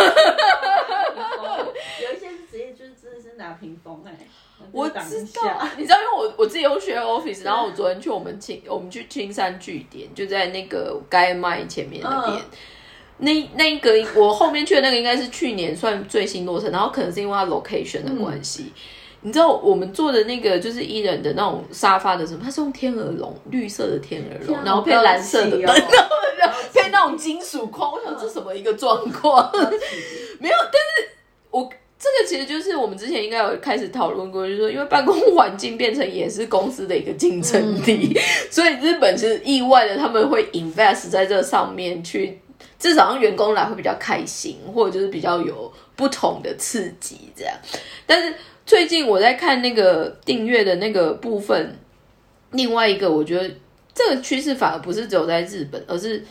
[3.48, 4.28] 有一些职业就是真的是拿屏风哎，
[4.72, 4.94] 我知
[5.34, 12.42] 道， 你知道，因为我我自己有学 Office，然后我昨天去我们青我们去青山据点，就在那个该卖前面那边，
[13.20, 18.72] 那那个我后面去的那个应该是去年算最新落成，然后可能是因为它 location 的关系。
[19.22, 22.42] 你知道我们坐的那个就是一人的那种沙发的什么？
[22.44, 25.62] 它是用天鹅绒，绿色的天鹅绒，然后配蓝色的灯，
[26.38, 27.92] 然后配那种金属框。
[27.92, 29.52] 我想这什么一个状况？
[30.40, 31.10] 没有，但是
[31.50, 31.68] 我
[32.00, 38.18] 这个其实就是我们之前应该有开始讨论过，就是说因为办公环境变成也是公司的一个竞争力，
[38.52, 42.40] 所以日本是意外的他们会 invest 在这上面去，
[42.78, 47.54] 至少让员工来会比较开心，或者就是比较有不同的刺激这样，
[48.06, 48.34] 但是。
[48.68, 51.80] 最近我在看那个订阅的那个部分，
[52.52, 53.50] 另外一个我觉得
[53.96, 56.22] 这个趋势反而不是只有在日本，而是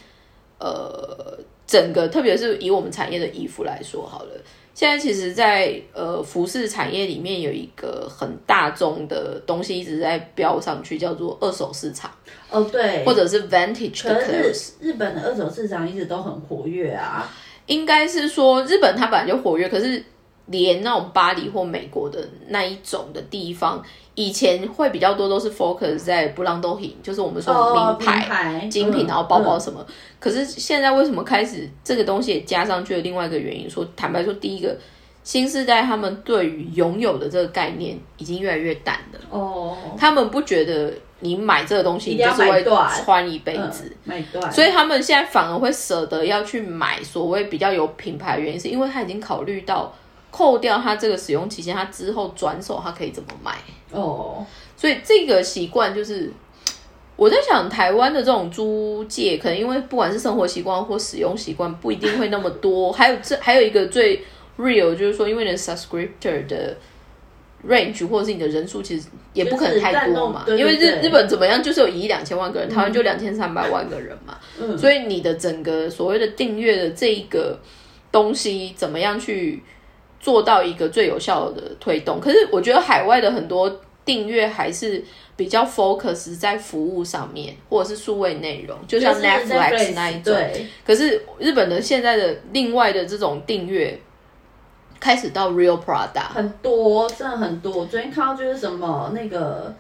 [0.58, 4.32] 呃整个，特别是以我们产业的衣服来说好了。
[4.76, 12.10] 现在其实，在呃服饰产业里面有一个很大众的东西一直在飙上去，叫做二手市场。
[12.50, 14.72] 哦，对，或者是 vintage 的 clothes。
[14.78, 17.26] 日本的二手市场一直都很活跃啊。
[17.64, 20.04] 应该是说日本它本来就活跃，可是。
[20.46, 23.82] 连那种巴黎或美国的那一种的地方，
[24.14, 29.84] 以前会比较多都是 focus 在布朗多品，就是我们说名牌精品，然后包包什么。
[30.20, 33.00] 可是现在为什么开始这个东西也加上去了？
[33.02, 34.76] 另外一个原因，说坦白说，第一个
[35.24, 39.18] 新时代他们对于拥有的这个概念已经越来越淡了。
[39.30, 42.64] 哦，他们不觉得你买这个东西就是会
[43.02, 49.92] 穿一辈子，买断，所以他们现在反而会舍得要去买所谓比较有品牌的原因，是因为他已经考虑到。
[50.36, 53.56] 扣掉它这个使用期限，它之后转手它可以怎么卖？
[53.90, 54.44] 哦，
[54.76, 56.30] 所以这个习惯就是
[57.16, 62.92] 我在想，台湾的这种租借，可能因为不管是生活习惯或使用习惯，不一定会那么多。
[62.92, 64.22] 还有这 还有一个最
[64.58, 66.76] real，就是说，因为你的 subscriber 的
[67.66, 70.44] range 或者是你的人数，其实也不可能太多嘛。
[70.46, 74.36] 因为日日本怎么样，就是有一亿两千万个人，台湾就两千三百万个人嘛。
[74.60, 77.58] 嗯，所以你的整个所谓的订阅的这一个
[78.12, 79.62] 东西，怎么样去？
[80.18, 85.04] 做到一个最有效的推动，可是我觉得海外的很多订阅还是
[85.36, 90.34] 比较 focus 在服务上面，或者是数位内容，就像 Netflix 那一种。
[90.84, 93.98] 可是日本的现在的另外的这种订阅
[94.98, 97.78] 开始到 Real Product 很多，真的很多。
[97.78, 99.74] 我昨天看到就是什么那个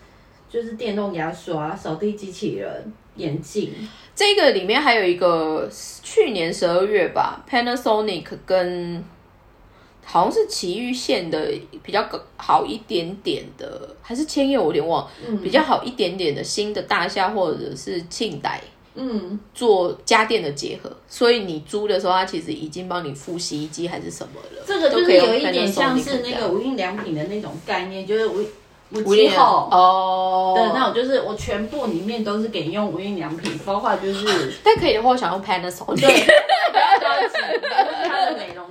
[0.48, 3.72] 就是电动牙刷、扫地机器人、眼镜，
[4.14, 5.68] 这个里面还有一个
[6.02, 9.02] 去年十二月吧，Panasonic 跟
[10.08, 11.52] 好像是奇玉县的
[11.82, 15.06] 比较好一点点的，还是千叶我有点忘，
[15.42, 18.62] 比较好一点点的新的大厦或者是庆代，
[18.94, 24.62] 嗯，做家电的结合，所以你租的时候，它其实已经帮你付洗衣机还是什么了。
[24.64, 28.46] 这个就是有一点像是那个无印良品的那种概念，就是无
[28.90, 36.26] 无气候哦的那种，就是我全部里面都是给用无印良品，包括就是，但可以的话，我想用 Panasonic。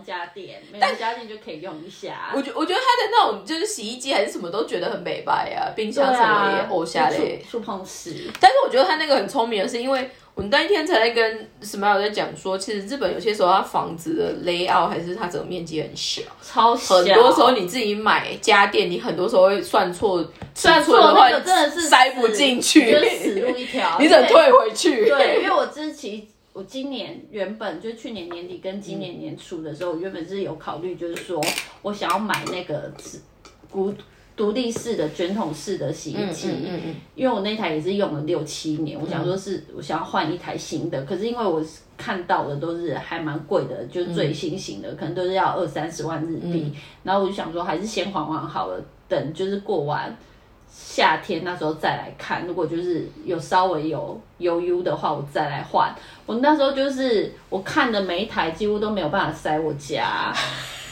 [0.06, 2.32] 家电，美容家电就可以用一下。
[2.36, 8.30] 我觉我觉得它的那种就是洗衣机还是什么都觉得很美白啊，冰箱什么也欧下嘞，触碰式。
[8.40, 16.96] 但是我觉得它那个很聪明的是，因为我们那一天才在跟 Smile 在讲说，其实日本有些时候它房子的 layout 还是它整个面积很小，超小。
[16.98, 20.24] 很多时候你自己买家电，你很多时候会算错，
[20.54, 25.06] 算错的话真的是塞不进去，就死路一条， 你得退回去。
[25.06, 26.22] 对，因为我之前。
[26.56, 31.44] 我今年原本就去年年底跟今年年初的时候，我原本是有考虑，就是说
[31.82, 32.90] 我想要买那个
[33.70, 33.94] 独
[34.36, 41.64] 独立式的卷筒式的洗衣机，嗯嗯因为我那台也是用了六七年，我想说是我想要换一台新的，可是因为我
[41.98, 46.74] 看到的都是还蛮贵的，就是最新型的，可能都是要二三十万日币，
[47.04, 50.16] 然后我就想说还是先缓缓好了，等就是过完。
[50.78, 55.96] 夏天那时候再来看，如果就是有稍微有悠悠的话，我再来换。
[56.26, 60.34] 我那时候就是我看的每一台几乎都没有办法塞我家，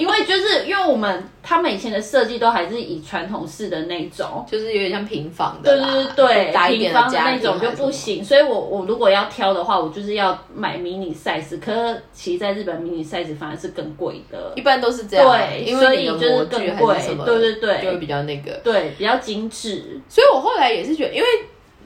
[0.00, 7.70] 因为就是因为我们他们以前的设计都还是以传统式的那种，就是有点像平房的对啦，对对对，大一平房的那种就。
[7.72, 8.24] 不行。
[8.24, 14.62] 所以我我如果要挑的话，我就是要买迷你 size，可是其实在日本迷你 size 反而是更贵的一。
[14.62, 18.52] 般都是这样，对因所以为就是更贵对对对就会比较那个。
[18.62, 20.00] 对，比较精致。
[20.08, 21.26] 所以我后来也是觉得，因为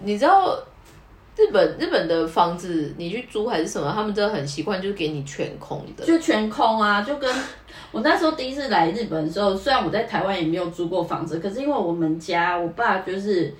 [0.02, 0.56] 你知道
[1.36, 6.04] 日本日本的房子，你去租还是什么，他们真的很习惯，就是给你全空的。
[6.04, 7.28] 就全空啊，就跟
[7.90, 13.52] 我那时候第一次来日本的时候，虽然我在台湾也没有租过房子，可是因为我们家我爸就是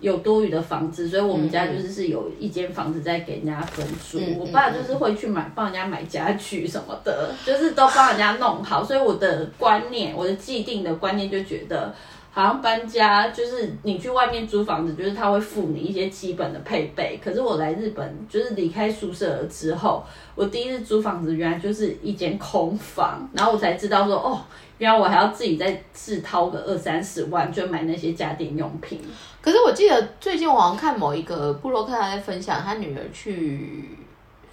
[0.00, 4.18] 有多余的房子，所以我们家就是是有一间房子在给人家分租。
[4.18, 11.94] 嗯我爸就是会去买帮人家买家具什么的，就是都帮人家弄好，所以我的观念，我的既定的观念就觉得。
[12.34, 17.20] 好像搬家就是你去外面租房子，就是他会付你一些基本的配备。
[17.22, 20.04] 可是我来日本，就是离开宿舍了之后，
[20.34, 24.42] 我第一次租房子原来就是一间空房，然后我才知道说，哦，
[24.78, 29.00] 原来我还要自己再自掏个二三十万，就买那些家电用品。
[29.40, 33.90] 可是我记得最近我好像看某一个布洛克他在分享，他女儿去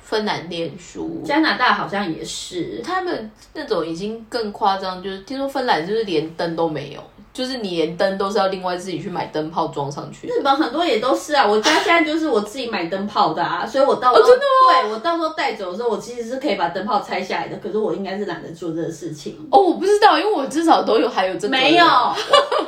[0.03, 7.01] 芬兰念书，加拿大好像也是，他们那种已经更夸张，就是听说芬兰就是连灯都没有，
[7.33, 10.27] 就是你连灯都是要另外自己去买灯泡装上去。
[10.27, 11.45] 日本很多也都是啊。
[11.47, 19.37] 我家现在就是我自己买灯泡的啊，所以我到时候、哦真的吗对我到时候带走的时候，我其实是可以把灯泡拆下来的，可是我应该是懒得做这个事情。
[19.51, 22.15] 哦，我不知道，因为我至少都有还有这个没有，我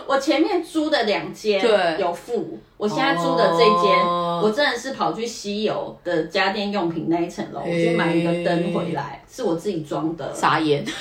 [0.08, 10.34] 我前面租的两间对有付，我现在租的这间，哦我真的是跑去西友的家电用品那一层楼，我去买一个灯回来，是我自己装的。
[10.34, 10.84] 傻眼。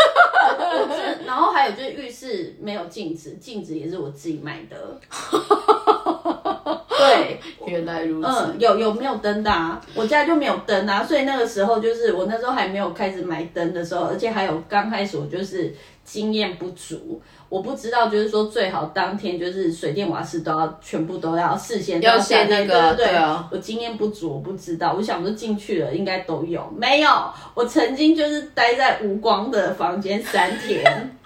[0.44, 5.00] 我真然后还有就是浴室没有镜子，镜子也是我自己买的。
[6.98, 8.28] 对，原来如此。
[8.28, 9.80] 嗯，有有没有灯的啊？
[9.94, 15.74] 我家就没有灯啊，所以那个时候就是我那时候还没有开始买灯的时候，而且还有刚开始我就是
[16.04, 27.10] 经验不足，我不知道就是说最好当天就是水电瓦斯都要全部都要事先要先那个对啊我经验不足，我不知道，我想说进去了应该都有，没有，
[27.54, 30.84] 我曾经就是待在无光的房间三天。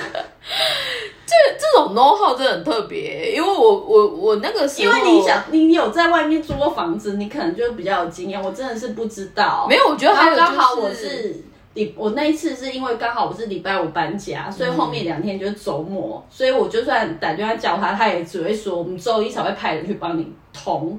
[1.26, 8.42] 这这种 know how 真的很特别，因为我我我那个时候，因为你想，你有在外面租过房子，你可能就比较有经验。
[8.42, 11.36] 我真的是不知道，没有，我觉得还有、就是、刚好我是
[11.74, 20.98] 礼，我那一次是因为刚好我是礼拜五搬家，所以后面两天就是周末，所以我就算打电话叫他，他也只会说我们周一才会派人去帮你通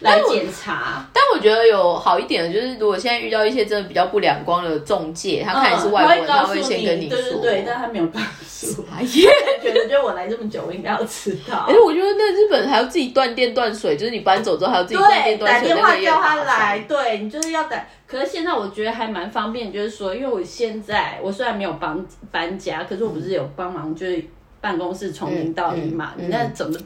[0.00, 1.06] 来检查。
[1.12, 7.18] 但我觉得有好一点的，就是如果现在遇到一些真的比较不良光的中介，他看你是外国人，嗯他他会先跟你说。
[7.18, 8.96] 对对对，但他没有告诉我。
[8.96, 9.30] 哎呀，
[9.62, 11.80] 觉得就我来这么久，我应该要知道而且。
[11.80, 17.84] 我觉得那日本还要自己断电断水，就是你搬走之后还要自己断对，电断水，打电话叫他来，对你就是要打。
[18.06, 24.22] 可是现在我觉得还蛮方便，就是说，因为我现在我虽然没有帮搬家，可是我不是有帮忙，就是
[24.60, 26.78] 办公室从零到一嘛，嗯嗯你那怎么？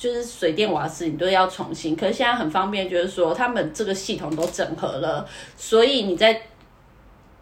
[0.00, 5.28] 就是水电瓦斯你都要重新，可是现在很方便，就是说他们这个系统都整合了，
[5.58, 6.40] 所以你在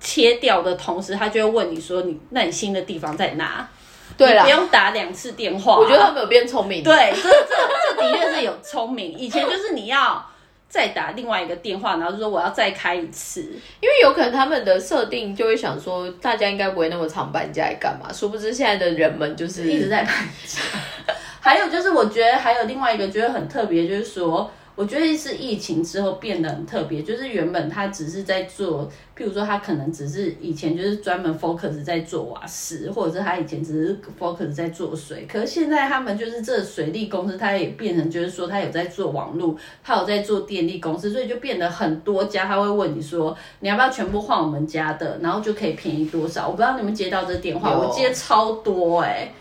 [0.01, 3.69] 切掉的同时，他就会问你说你那你新的地方在哪？
[4.17, 5.77] 对啦你不，用打两次电话。
[5.77, 6.83] 我觉得他们有变聪明。
[6.83, 9.17] 对，这这这的确是有聪明。
[9.17, 10.27] 以前就是你要
[10.69, 13.43] 再打另外一个电话，然后就说我要再开一次。
[13.81, 18.13] 因为有可能他们的设定就会想说，大家应该不会那么常搬家来干嘛？
[18.13, 20.13] 殊不知现在的人们就是一直在搬
[20.45, 21.15] 家。
[21.41, 46.47] 还有就是，我觉得还有另外一个觉得很特别，就是说，我觉得是疫情之后变得很特别，就是原本他只是在做，譬如说他可能只是以前就是专门 focus 在做瓦斯，或者是他以前只是 focus 在做水，可是现在他们就是这水利公司，他也变成就是说他有在做网络，他有在做电力公司，所以就变得很多家他会问你说你要不要全部换我们家的，然后就可以便宜多少？
[46.47, 49.33] 我不知道你们接到这电话，有我接超多哎、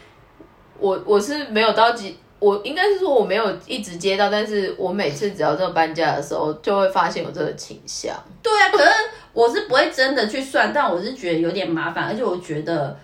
[0.79, 8.15] 我我是没有到急，我应该是说我没有一直接到，但是我每次只要这个搬家的时候，就会发现有这个倾向。
[8.41, 8.89] 对啊，可是
[9.33, 12.97] 我是不会真的去算，但我是觉得有点麻烦，而且我觉得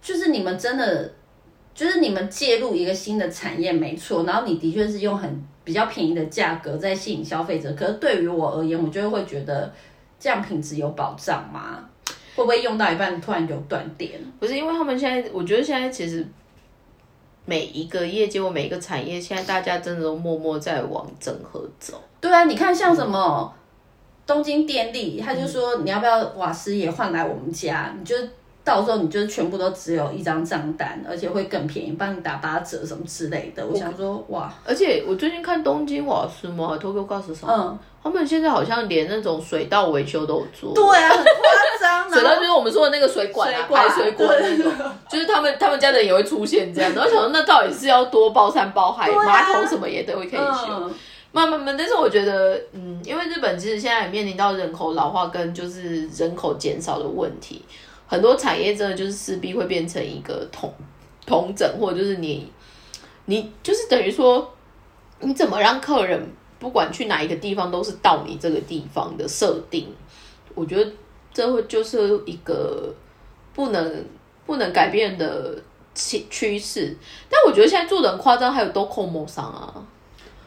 [0.00, 1.12] 就是你们真的
[1.74, 9.72] 就是你们介入一个新的产业没错，然后你的确是用很比较便宜的价格在吸引消费者，可是对于我而言，我就会觉得
[10.18, 11.84] 这样品质有保障吗？
[12.34, 14.12] 会不会用到一半突然有断电？
[14.38, 16.24] 不是因为他们现在，我觉得现在其实
[17.48, 21.98] 每一个业界或每一个产业，现在大家真的都默默在往整合走。
[22.20, 23.50] 对啊，你看像什么
[24.26, 28.14] 东京电力，他就说你要不要瓦斯也换来我们家，你就
[28.62, 33.66] 到时候你就全部都只有一张账单，而且会更便宜，帮你打八折什么之类的。
[33.66, 40.74] 我想说，哇，而且我最近看东京瓦斯嘛，Tokyo Gas 上，嗯，他们现在好像连那种水道维修都有做。
[40.74, 41.10] 对啊，
[41.80, 44.72] 张，水道就是我们说的那个水管啊，水排水管那种，
[45.08, 50.66] 就是他们他们家的人也会出现这样，然后想说 那到底是要多包山包海，马桶什么也都会可以修。
[50.68, 50.94] 嗯，
[51.32, 57.64] 慢慢慢，但是我觉得，嗯，因为日本其实现在也面临到人口老化跟就是人口减少的问题，
[58.06, 60.72] 很多产业真的就是势必会变成一个同
[61.26, 62.50] 同整，或者就是你
[63.26, 64.50] 你就是等于说，
[65.20, 66.26] 你怎么让客人
[66.58, 69.94] 不管去哪一个地方都是到你这个地方的设定，
[70.54, 70.90] 我觉得
[71.38, 72.92] 这会就是一个
[73.54, 74.04] 不能
[74.44, 75.54] 不能改变的
[75.94, 76.96] 趋趋势。
[77.30, 79.72] 但我觉得现在做的很夸张，还有 Docomo 商啊。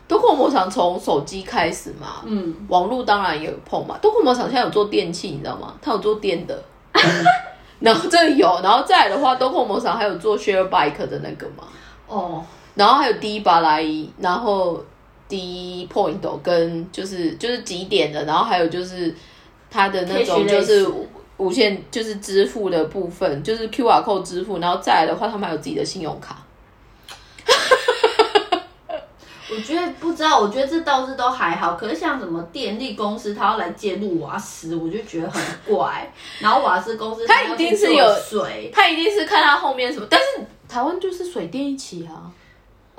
[0.09, 3.97] Docomo 厂从手机开始嘛，嗯，网络当然也有碰嘛。
[4.01, 5.73] Docomo 厂现在有做电器，你知道吗？
[5.81, 6.61] 它有做电的，
[7.79, 11.63] 然后这个有，然后再来的话，Docomo 厂还有做 Share Bike 的那个嘛，
[12.07, 12.43] 哦，
[12.75, 14.83] 然后还有 D 巴拉伊，然后
[15.29, 19.15] D Point 跟就是就是几点的，然后还有就是
[19.71, 20.85] 它的那种就是
[21.37, 26.35] 无线就是支付的部分，就是 QR code 支付，然后再来的话，他们还有自己的信用卡。
[29.49, 31.73] 我觉得不知道，我觉得这倒是都还好。
[31.75, 36.09] 可是像什么电力公司，他要来介入瓦斯，我就觉得很怪。
[36.39, 40.25] 然后瓦斯公司他一定是有水他一定是看他后面什么，但是
[40.69, 42.31] 台湾就是水电一起啊。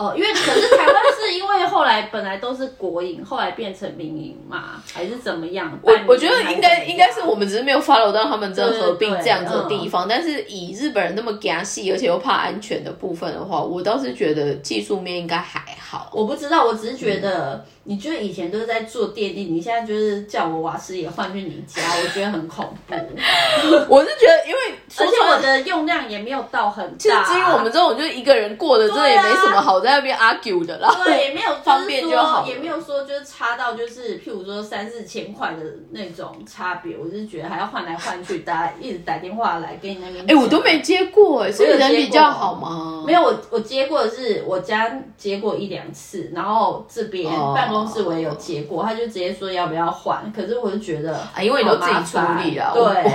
[0.02, 5.78] 哦，因为可是台湾是因为后来本来都是国营，后来变成民营嘛，还是怎么样？
[5.82, 16.10] 我我觉得应该应该是我们只是没有 follow 到他们这合并这样子的地方，但是以日本人那么夹细，而且又怕安全的部分的话，我倒是觉得技术面应该还好。
[16.12, 22.94] 我不知道，我只是觉得，你觉得以前都是在做电力，你现在就是叫我瓦斯也换去你家，我觉得很恐怖。
[23.88, 26.96] 我是觉得，因为说而且我的用量也没有到很大。
[26.98, 30.94] 其实基于我们这种就是一个人过的，真的也没什么好在那边 argue 的啦。
[31.04, 40.24] 对，也没有就是方便就好也没有说就是差到就是譬如说三四千块的那种差别，我是觉得还要换来换去，打一直打电话来给你那边。
[40.28, 43.04] 哎、我都没接过哎、所以人比较好吗？
[43.06, 52.72] 没有，我我接过的是我家接过一两次，然后这边哦办公室我也有接过，他就直接说要不要换，可是我就觉得啊，因为你都自己处理啦。
[52.74, 53.12] 好麻烦对。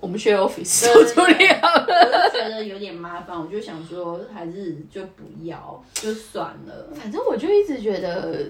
[0.00, 1.86] 我我们 share office 对都处理好了。
[1.86, 6.88] 我就觉得有点麻烦，我就想说还是就不要，就算了。
[6.94, 8.46] 反正我就一直觉得，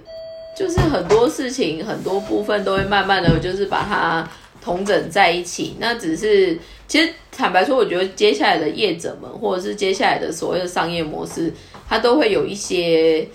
[0.56, 4.28] 就是很多事情很多部分都会慢慢的就是把它
[4.62, 5.74] 同整在一起。
[5.80, 11.52] 那只是其实坦白说，我觉得接下来的业者们，或者是接下来的所谓的商业模式，
[11.88, 13.26] 它都会有一些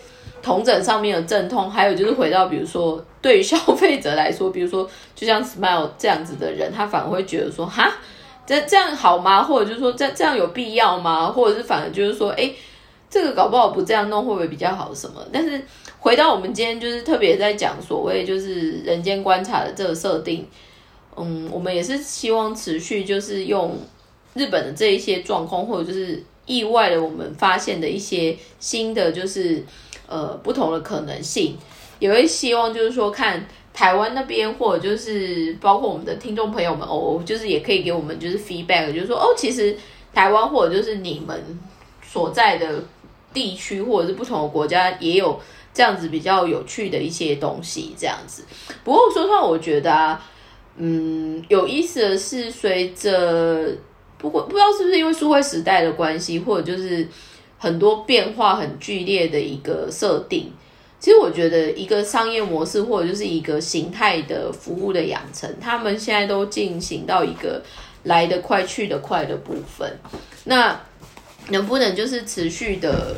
[0.43, 1.71] 同整上面的阵痛。
[1.71, 7.91] 还有就是回到比如说对于消费者来说，比如说就像 Smile 这样子的人，他反而会觉得说，哈。
[8.45, 9.41] 这这样好吗？
[9.41, 11.27] 或者就是说，这这样有必要吗？
[11.31, 12.51] 或者是反而就是说，哎，
[13.09, 15.25] 这个搞不好不这样弄会不会比较好什么？
[15.31, 15.61] 但是
[15.97, 20.45] 回到我们今天就是特别在讲所谓就是人间观察的这个设定，
[21.15, 23.77] 嗯，我们也是希望持续就是用
[24.33, 29.63] 日本的这一些状况，或者就是意外的我们发现的一些新的就是
[30.13, 31.57] 呃不同的可能性，
[31.99, 33.45] 也会希望就是说看。
[33.75, 39.75] 台湾那边，或者就是包括我们的听众朋友们哦，就是也可以给我们就是 feedback，就是说哦，其实
[40.13, 41.59] 台湾或者就是你们
[42.07, 42.83] 所在的
[43.33, 45.39] 地区或者是不同的国家也有
[45.73, 48.43] 这样子比较有趣的一些东西，这样子。
[48.83, 50.23] 不过说实话，我觉得啊，
[50.77, 53.75] 嗯，有意思的是，随着
[54.19, 57.07] 不过不知道是不是因为数位时代的关系，或者就是
[57.63, 60.51] 很多变化很剧烈的一个设定。
[60.99, 67.63] 其实我觉得一个商业模式或者就是一个形态的服务的养成，他们现在都进行到一个
[68.03, 69.97] 来得快去得快的部分。
[70.43, 70.77] 那
[71.47, 73.15] 能不能就是持续的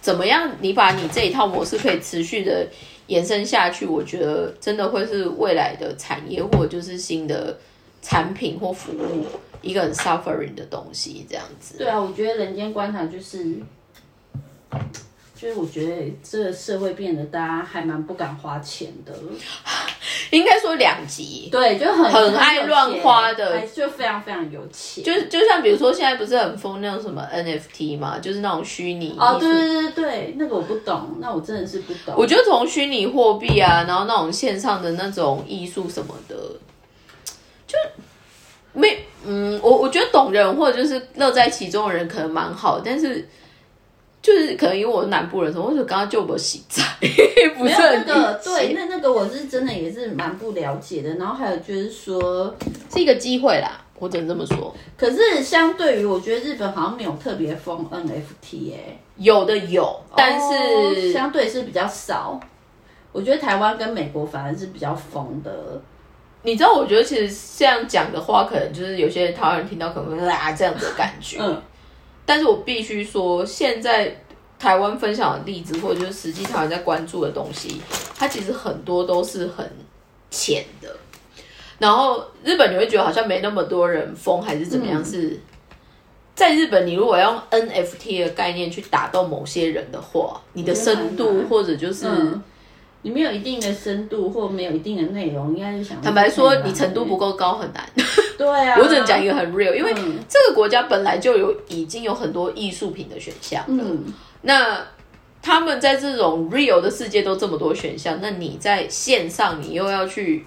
[0.00, 0.50] 怎么样？
[0.62, 2.66] 你把你这一套模式可以持续的
[3.08, 7.58] 延伸下去，我觉得真的会是未来的产业或者就是新的
[8.00, 9.26] 产品或服务
[9.62, 11.78] 一个很 suffering 的东西，这样子。
[11.78, 13.56] 对啊，我觉得人间观察就是，
[15.34, 19.12] 就是我觉得这个社会变得大家还蛮不敢花钱的，
[20.30, 21.48] 应该说两极。
[21.50, 25.02] 对，就很很爱乱花的还就非常非常有钱。
[25.02, 32.14] 就是就像比如说现在不是很疯那种什么 NFT 嘛，就是那种虚拟哦，对对对对，那个我不懂，那我真的是不懂。
[32.16, 36.36] 我觉得从虚拟货币啊，然后那种线上的那种艺术什么的，
[37.66, 37.76] 就
[38.72, 43.26] 没嗯，我我觉得懂人或者就是乐在其中的人可能蛮好，但是
[44.20, 46.82] 就是可能因为我是南部人，所以我就刚刚就我洗在，
[47.58, 51.14] 不是那很个对，那那个我是真的也是蛮不了解的。
[51.14, 52.54] 然后还有就是说，
[52.92, 54.74] 是一个机会啦，我只能这么说。
[54.96, 62.40] 可是相对于我觉得日本好像没有特别疯 NFT 哎、有的有，但是、哦相对是比较少。
[63.12, 65.80] 我觉得台湾跟美国反而是比较疯的。
[66.44, 71.38] 你知道，我觉得其实这样讲的话，可能就是有些台湾人听到可能会啊这样子的感觉。
[71.40, 71.62] 嗯，
[72.26, 74.20] 但是我必须说，现在
[74.58, 77.80] 台湾分享的例子，或者就是实际台湾在关注的东西，
[78.16, 79.70] 它其实很多都是很
[80.30, 80.88] 浅的。
[81.78, 85.04] 然后日本你会觉得好像没那么多人疯，还是怎么样？
[85.04, 85.38] 是
[86.34, 92.06] 在日本，你如果要用 NFT 的概念去打动某些人的话，你的深度或者就是。
[92.08, 92.42] 嗯
[93.02, 97.84] 你没有一定的深度或没有一定的内容，应该是想坦白说，你程度不够高很难。
[98.38, 103.84] 对啊，我只能讲一个很 real，因为嗯这个国家本来就有已经有很多艺术品的选项了。
[103.84, 104.04] 嗯，
[104.42, 104.80] 那
[105.42, 110.44] 他们在这种 real 的世界都这么多选项，那你在线上你又要去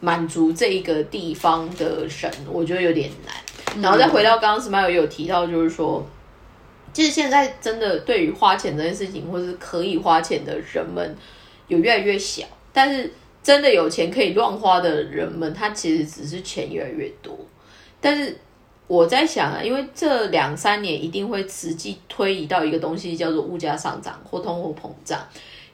[0.00, 3.82] 满足这一个地方的神，我觉得有点难。
[3.82, 6.06] 然后再回到刚刚 Smile 也有提到，就是说，
[6.92, 11.14] 其实现在真的对于花钱这件事情，或是可以花钱的人们
[11.68, 13.10] 有越来越小，但是
[13.42, 17.38] 真的有钱可以乱花的人们，他其实只是钱越来越多。
[18.00, 18.36] 但是
[18.86, 25.20] 我在想啊，因为这两三年一定会实际推移到一个东西叫做物价上涨或通货膨胀，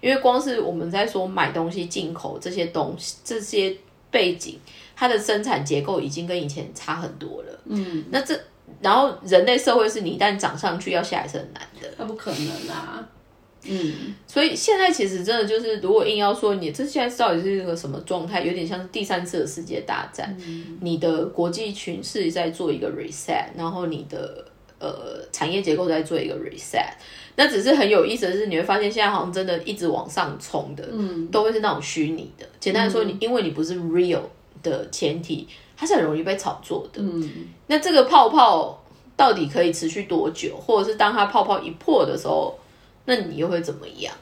[0.01, 3.77] 因为光是我们在说买东西进口这些东西这些
[4.11, 4.59] 背景，
[4.97, 7.61] 它的生产结构已经跟以前差很多了。
[7.67, 8.39] 嗯，那这
[8.81, 11.89] 然后人类社会是你一旦涨上去要下来是很难的。
[11.99, 13.07] 那不可能啊。
[13.67, 20.37] 嗯，所以现在其实真的就是，如果硬要说你这现在到底是一个什么状态，有点像是第三次的世界大战。
[20.81, 24.45] 你的国际群是在做一个 reset，然后你的
[24.79, 26.93] 呃产业结构在做一个 reset。
[27.37, 32.47] 那只是很有意思的是，你会发现现在好像真的一直往上冲的，嗯，都会是那种虚拟的。
[32.61, 34.21] 简单的说，你因为你不是 real
[34.63, 37.01] 的前提，它是很容易被炒作的。
[37.03, 38.81] 嗯，那这个泡泡
[39.17, 42.57] 到底可以持续多久，或者是当它泡泡一破的时候？
[43.07, 44.15] 那你又会怎么样？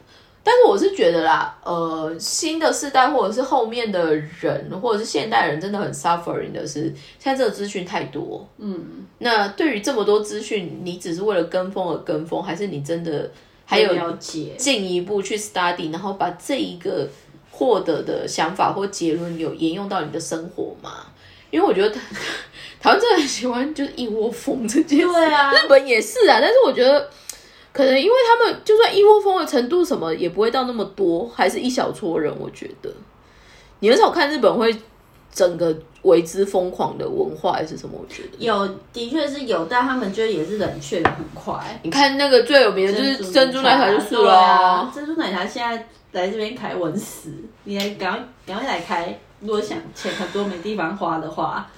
[0.44, 8.44] 但是我是觉得啦，呃，新的世代或者是后面的人，或者是现代人，真的很 suffering 的是，现在这个资讯太多。
[8.58, 13.30] 嗯，那对于这么多资讯，你只是为了跟风而跟风，还是你真的
[13.64, 17.08] 还有进一步去 study，然后把这一个
[17.52, 21.06] 获得的想法或结论有沿用到你的生活吗？
[21.52, 21.88] 因为我觉得
[22.82, 27.08] 台湾真的很喜欢就是一窝蜂这件事，对啊日本也是啊，但是我觉得。
[27.72, 32.32] 可能因为他们就算一窝蜂的程度什么也不会到那么多，还是一小撮人。
[32.38, 32.92] 我觉得
[33.80, 34.74] 你很少看日本会
[35.32, 37.98] 整个为之疯狂的文化还是什么？
[37.98, 41.80] 我觉得有的确是有，但他们就也是冷却的很快。
[41.82, 47.30] 你看那个最有名的就是珍珠奶茶就是对了啊，珍珠奶茶现在来这边开文死，
[47.64, 49.18] 你来赶快赶快来开。
[49.40, 51.68] 如果想钱很多没地方花的话，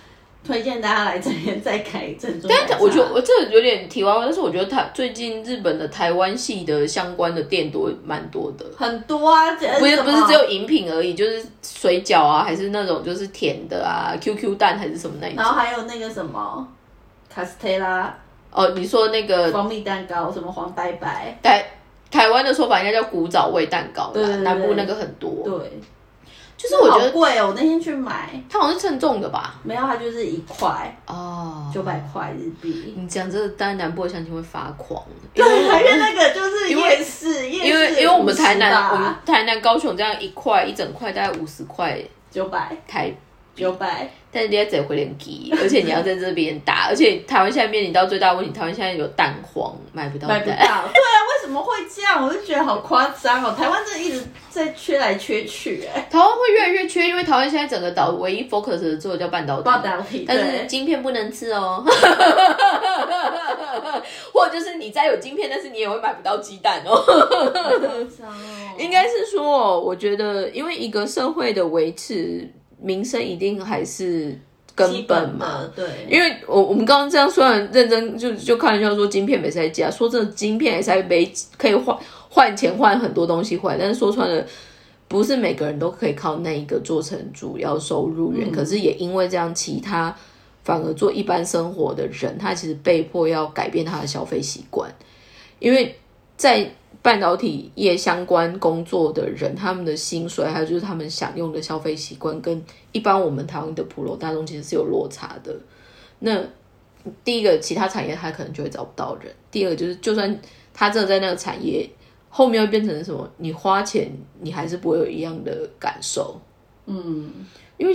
[0.46, 2.66] 推荐大家来这边再开珍珠奶茶。
[2.70, 15.46] 但我觉得我这个有点题外话，但是我觉得台最近日本的台湾系的相关的店多蛮多的，很多啊，不不是不是只有饮品而已，就是水饺啊，还是那种就是甜的啊，QQ 蛋还是什么那一种然。
[15.46, 16.68] 后还有那个什么
[17.32, 18.14] 卡斯特拉
[18.52, 21.64] 哦，你说那个蜂蜜蛋糕，什么黄白白，台
[22.10, 25.42] 台湾的说法应该叫古早味蛋糕对南部那个很多。
[25.44, 25.72] 对，
[26.64, 29.54] 就是我觉得好贵哦，我那天去买，它好像是称重的吧？
[29.62, 32.94] 没有，它就是一块哦，九百块日币。
[32.96, 35.02] 你讲这个，当然南部的乡亲会发狂。
[35.34, 43.14] 对，因为那个就是夜市，夜市因为因为我们台南，我们台南高雄这样一块一整块大概五十块九百台，
[43.54, 50.38] 九百，但是你要整回连机，而且你要在这边打， 而且台湾现在面临到最大的问题，台湾现在有蛋黄，买不到蛋。
[50.38, 50.56] 买不到。
[50.56, 50.92] 对啊，为
[51.40, 52.26] 什么会这样？
[52.26, 53.54] 我就觉得好夸张哦。
[53.56, 61.84] 台湾真的一直在缺来缺去，哎，台湾会越来越缺，因为台湾现在整个岛唯一 focus 的做的叫半导体，半导体，但是对晶片不能吃哦，
[64.32, 67.04] 或者就是你再有晶片，但是你也会买不到鸡蛋哦
[68.78, 72.48] 应该是说，我觉得因为一个社会的维持，
[72.84, 74.38] 民生一定还是
[74.74, 75.70] 根本嘛。
[75.74, 81.96] 本，对，因为我我们刚刚这样虽然认真就就开玩笑说晶片没在加，说真的晶片也才没可以换
[82.28, 84.44] 换钱换很多东西回来，但是说穿了。
[85.06, 90.12] 不是每个人都可以靠那一个做成主要收入源，可是也因为这样，其他
[90.64, 94.92] 反而做一般生活的人，他其实被迫要改变他的消费习惯，
[95.60, 95.94] 因为
[96.36, 96.68] 在
[97.04, 105.54] 半导体业相关工作的人，他们的薪水还有就是他们享用的消费习惯，跟一般我们台湾的普罗大众其实是有落差的。
[106.20, 106.42] 那
[107.22, 110.40] 第一个，其他产业他可能就会找不到人；第二个就是，就算
[110.72, 111.86] 他真的在那个产业，
[112.30, 113.30] 后面会变成什么？
[113.36, 116.40] 你花钱，你还是不会有一样的感受。
[116.86, 117.30] 嗯，
[117.76, 117.94] 因为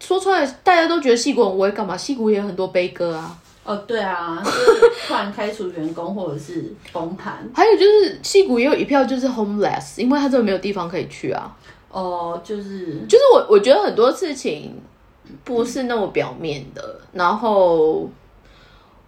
[0.00, 1.94] 说出来，大家都觉得戏骨很威，干嘛？
[1.94, 3.38] 戏骨也有很多悲歌啊。
[3.68, 11.54] 哦，对啊， 就是突然开除员工或者是崩盘，还有就是戏骨也有一票就是 homeless，因为他真的没有地方可以去啊。
[11.90, 14.74] 哦，就是就是我我觉得很多事情，
[15.44, 18.08] 不是那么表面的，然后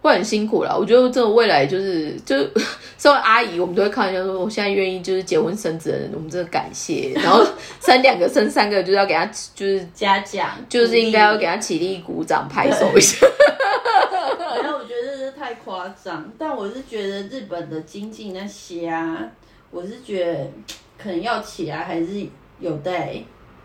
[0.03, 0.77] 会很辛苦啦。
[0.79, 2.37] 我觉得这个未来就是，就
[2.99, 7.13] 身为阿姨，我们都会开玩笑说，我现在愿意就是结婚生子的人，我们真的感谢。
[7.17, 7.43] 然后
[7.81, 13.27] 生两个、生三个，就是要给他，就是嘉奖，就是应该要给他起立鼓掌、拍手一下。
[14.63, 19.31] 然后我觉得这是太夸张，但我是觉得日本的经济那些啊，
[19.71, 20.51] 我是觉得
[20.99, 22.27] 可能要起来还是
[22.59, 23.23] 有待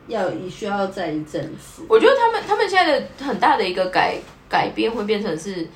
[0.08, 1.84] 要需要再一阵子。
[1.90, 4.18] 我觉得他们他们现在的很大的一个改
[4.48, 5.68] 改变会变成是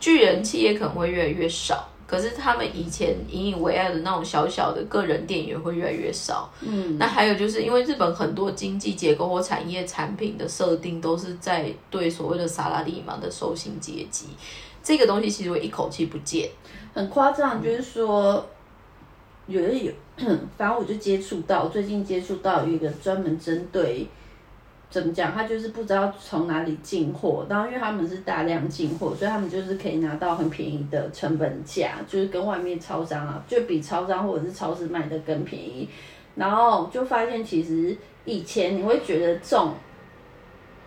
[0.00, 6.48] 巨人企业可能会越来越少，可是他们以前引以为傲的那种小小的个人店也会越来越少。
[6.60, 14.26] 嗯，那还有就是因为日本很多经济结构或产业产品的设定都是在对所谓的萨拉利马的受薪阶级，
[14.82, 16.48] 这个东西其实会一口气不见。
[16.94, 18.46] 很夸张，就是说
[19.46, 19.92] 有的有，
[20.56, 24.06] 反正我就接触到，最近接触到有一个专门针对。
[24.88, 25.32] 怎么讲？
[25.32, 35.88] 他就是不知道从哪里进货，然后因为他们是大量进货，所以他们就是可以拿到很便宜的成本价，就是跟外面超商啊，就比超商或者是超市卖的更便宜。
[36.34, 39.72] 然后就发现，其实以前你会觉得这种，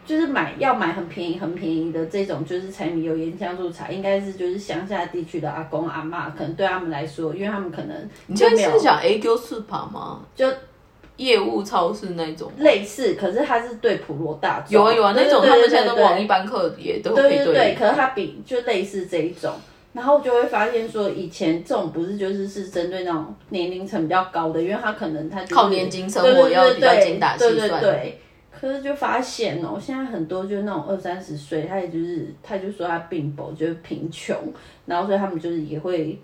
[0.05, 10.21] 就是买要买很便宜、很便宜的这种，就是柴米油盐酱醋茶，应该是就是乡下地区的阿公阿妈，可能对他们来说，因为他们可能你就是讲 A Q 四八吗？
[10.35, 10.47] 就
[11.19, 12.51] 业务超市那种？
[12.57, 19.53] 类似，可是它是对普罗大众，有啊有啊，那种他们现在的对对网易班课也都可以对对对，对可是它比就类似这一种，
[19.93, 27.81] 然后就会发现说，以前这种不是就是是针对那种年龄层比较高的，因为他可能他、就是、靠年金生活要比较对精打细对对算。
[27.81, 28.19] 对。
[28.51, 34.35] 可是就发现哦，现在很多就是那种二三十岁，他也就是他就说他并不，就是贫穷，
[34.85, 36.19] 然后所以他们就是也会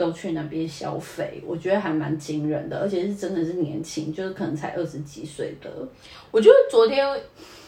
[0.00, 5.70] 都去那边消费，我觉得还蛮惊人的，而且是真的是年轻，就是可能才二十几岁的。
[6.30, 7.06] 我觉得昨天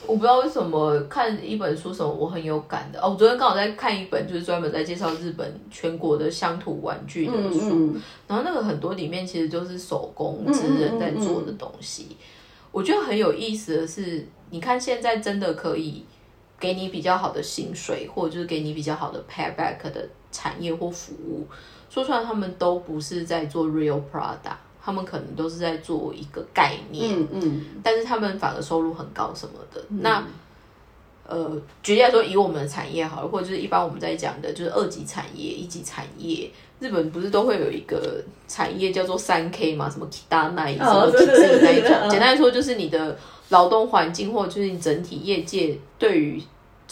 [0.06, 12.16] 我不知道为什么看一本书什么我很有感的哦，我昨天刚好在看一本就是专门在介绍日本全国的乡土玩具的书，嗯嗯然后那个很多里面其实就是手工职人在做的东西。
[12.70, 16.02] 我觉得很有意思的是，你看现在真的可以
[16.58, 21.46] 给你比较好的薪水，或者就是给你比较好的 payback 的产业或服务，
[21.92, 27.20] 说出来他们都不是在做 real product，他们可能都是在做一个概念。
[27.20, 29.84] 嗯嗯，但是他们反而收入很高什么的。
[30.00, 30.24] 那
[31.28, 42.10] 呃，举例来说，以我们的产业好了，或者就是一般我们在讲的，就是二级产业、一级产业，日本不是都会有一个产业叫做三 K 嘛，什么 Kitana 什么 k i 那一种。
[42.10, 43.16] 简单来说，就是你的
[43.50, 46.42] 劳动环境或者就是你整体业界对于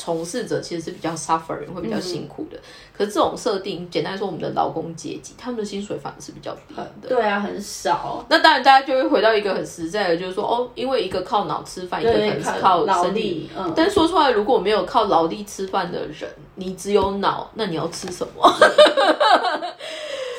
[0.01, 2.59] 从事者其实是比较 suffering，会比较辛苦的。
[2.97, 7.09] 可是这种设定，简单来说，我们的劳工阶级他们的薪水反而是比较低的。
[7.09, 8.25] 对啊，很少。
[8.31, 13.21] 那当然，大家就会回到一个很实在的，就是说，哦，因为一个靠脑吃饭，一个可，能是靠劳身体。
[13.21, 18.51] 力，嗯，但是说出来，如果没有靠劳力吃饭的人，你只有脑，那你要吃什么？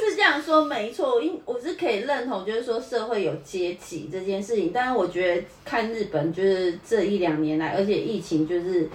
[0.03, 4.71] 是这样说没错，我应我是可以认同，就是说社会有阶级这件事情。
[4.73, 8.89] 但是我觉得看日本，就是这一两年来，而且疫情就是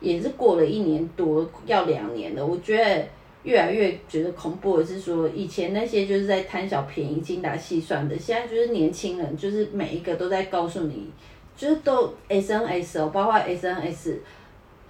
[0.00, 2.44] 也是过了一年多，要两年了。
[2.44, 3.06] 我觉得
[3.44, 11.10] 越来越觉得恐怖的是说，以前那些就是在贪小便宜、精打细算的，现在就是年轻人，就是每一个都在告诉你，
[11.56, 14.16] 就是都 SNS 哦，包括 SNS。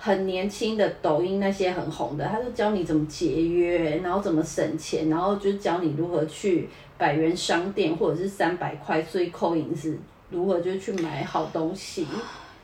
[0.02, 9.98] 很年轻的抖音那些很红的，他就教你怎么节约，然后怎么省钱，然后就教你如何去百元商店或者是三百块最扣银是
[10.30, 12.06] 如何就去买好东西。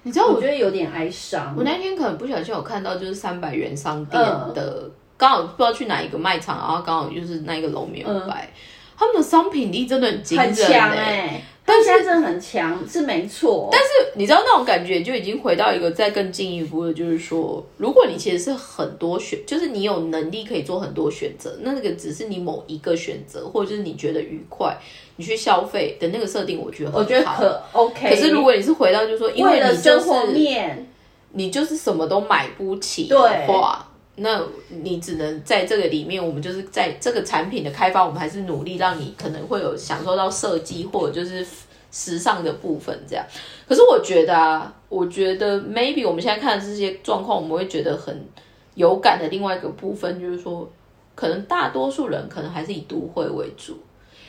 [0.07, 1.53] 你知道我我觉得有点哀伤。
[1.59, 4.55] 我那天可能不小心有看到，就是三百元商店嗯。
[4.55, 8.49] 的，刚、好不知道去哪一个卖场，然后刚好就是那一个楼没有摆，
[8.97, 13.69] 他们的商品力真的很惊人、但现在真的很强，是没错。
[13.73, 24.79] 但是你知道那种感觉就已经回到一个再更进一步的，就是说，如果你其实是很多选，就是你有能力可以做很多选择，那那个只是你某一个选择，或者就是你觉得愉快，
[25.17, 26.93] 你去消费的那个设定，我觉得。
[26.95, 28.11] 我觉得可 OK。
[28.11, 30.87] 可是如果你是回到就是说，因为你就生活是面，
[31.33, 33.87] 你就是什么都买不起的话，
[34.17, 41.47] 那你只能在这个里面，我们就是在这个产品的开发，我们还是努力让你可能会有享受到设计或者就是
[41.91, 43.25] 时尚的部分这样。
[43.69, 48.27] 可是我觉得啊，我觉得 maybe 我们现在看的这些状况，我们会觉得很
[48.75, 50.71] 有感的另外一个部分就是说，
[51.15, 53.79] 可能大多数人可能还是以都会为主，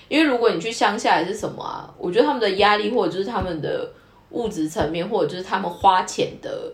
[0.10, 3.90] 因为如果你去乡下还是什么啊，我觉得他们的压力或者就是他们的
[4.32, 6.74] 物质层面，或者就是他们花钱的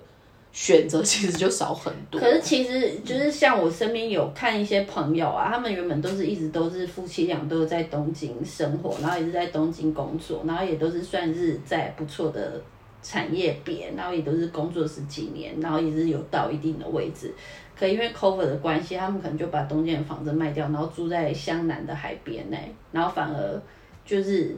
[0.54, 2.22] 选择，其实就少很多。
[2.22, 12.62] 可是其实就是像我身边有看一些朋友啊，他们原本都是一直都是夫妻俩都是在东京生活，然后也是在东京工作，然后也都是算是在不错的
[13.01, 17.34] 产业别，然后也都是工作十几年，然后也是有到一定的位置。
[17.76, 22.58] 可因为 cover 的关系，他们可能就把东京的房子卖掉，然后住在湘南的海边呢，
[22.91, 23.62] 然后反而
[24.06, 24.56] 就是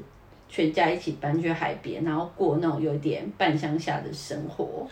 [0.49, 4.85] 全家一起搬去海边，然后过那种有点半乡下的生活。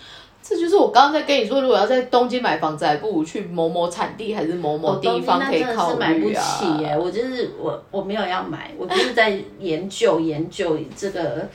[0.46, 5.94] 这就是我刚刚在跟你说，如果要在东京买房子，还不如去某某产地还是某某地方可以考虑啊。
[5.94, 11.48] 是买不起耶，我就是我我没有要买，我就是在研究研究这个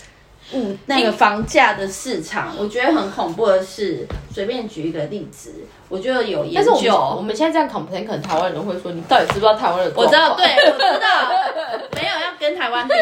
[0.54, 2.54] 物那个房价的市场。
[2.58, 5.52] 我觉得很恐怖的是，随便举一个例子，
[5.90, 6.72] 我觉得有研究。
[6.72, 9.92] 但是我们现在这样 complain，可能台湾人会说，你到底知不知道台湾人？
[9.94, 11.30] 我知道，对，我知道，
[11.94, 12.94] 没有要跟台湾比，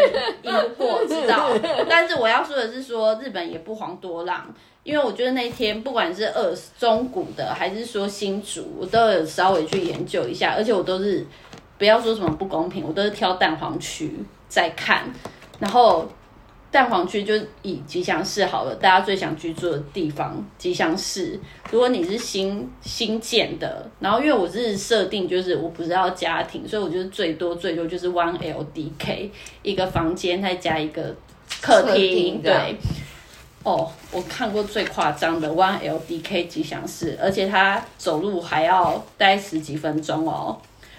[0.49, 1.49] 赢不过，知道。
[1.89, 4.45] 但是我要说的是，说日本也不遑多让。
[4.87, 11.27] 因为我觉得那天，不管是二中古的还是说新竹，我都有稍微去研究一下，而且我都是
[11.77, 14.13] 不要说什么不公平，我都是挑蛋黄区
[14.49, 15.13] 在看。
[15.59, 16.09] 然后
[16.71, 21.41] 蛋黄区就以吉祥市好了，大家最想居住的地方，吉祥市。
[21.73, 29.31] 如果你是新新建的，然后因为我是设定就是我不是要家庭，所以我觉得最多最多就是 one LDK
[29.65, 31.13] 一个房间再加一个
[31.61, 32.77] 客厅，对。
[33.67, 40.57] 哦，我看过最夸张的 One LDK 吉祥寺，而且它走路还要待十几分钟哦，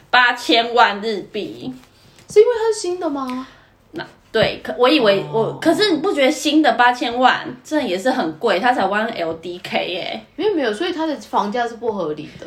[0.10, 1.74] 八千万日币，
[2.30, 3.48] 是因为它是新的吗？
[3.92, 10.26] 那对，可我以为我，可是你不觉得新的八千万，这也是很贵，它才 One LDK 耶？
[10.36, 12.46] 因为没有，所以它的房价是不合理的。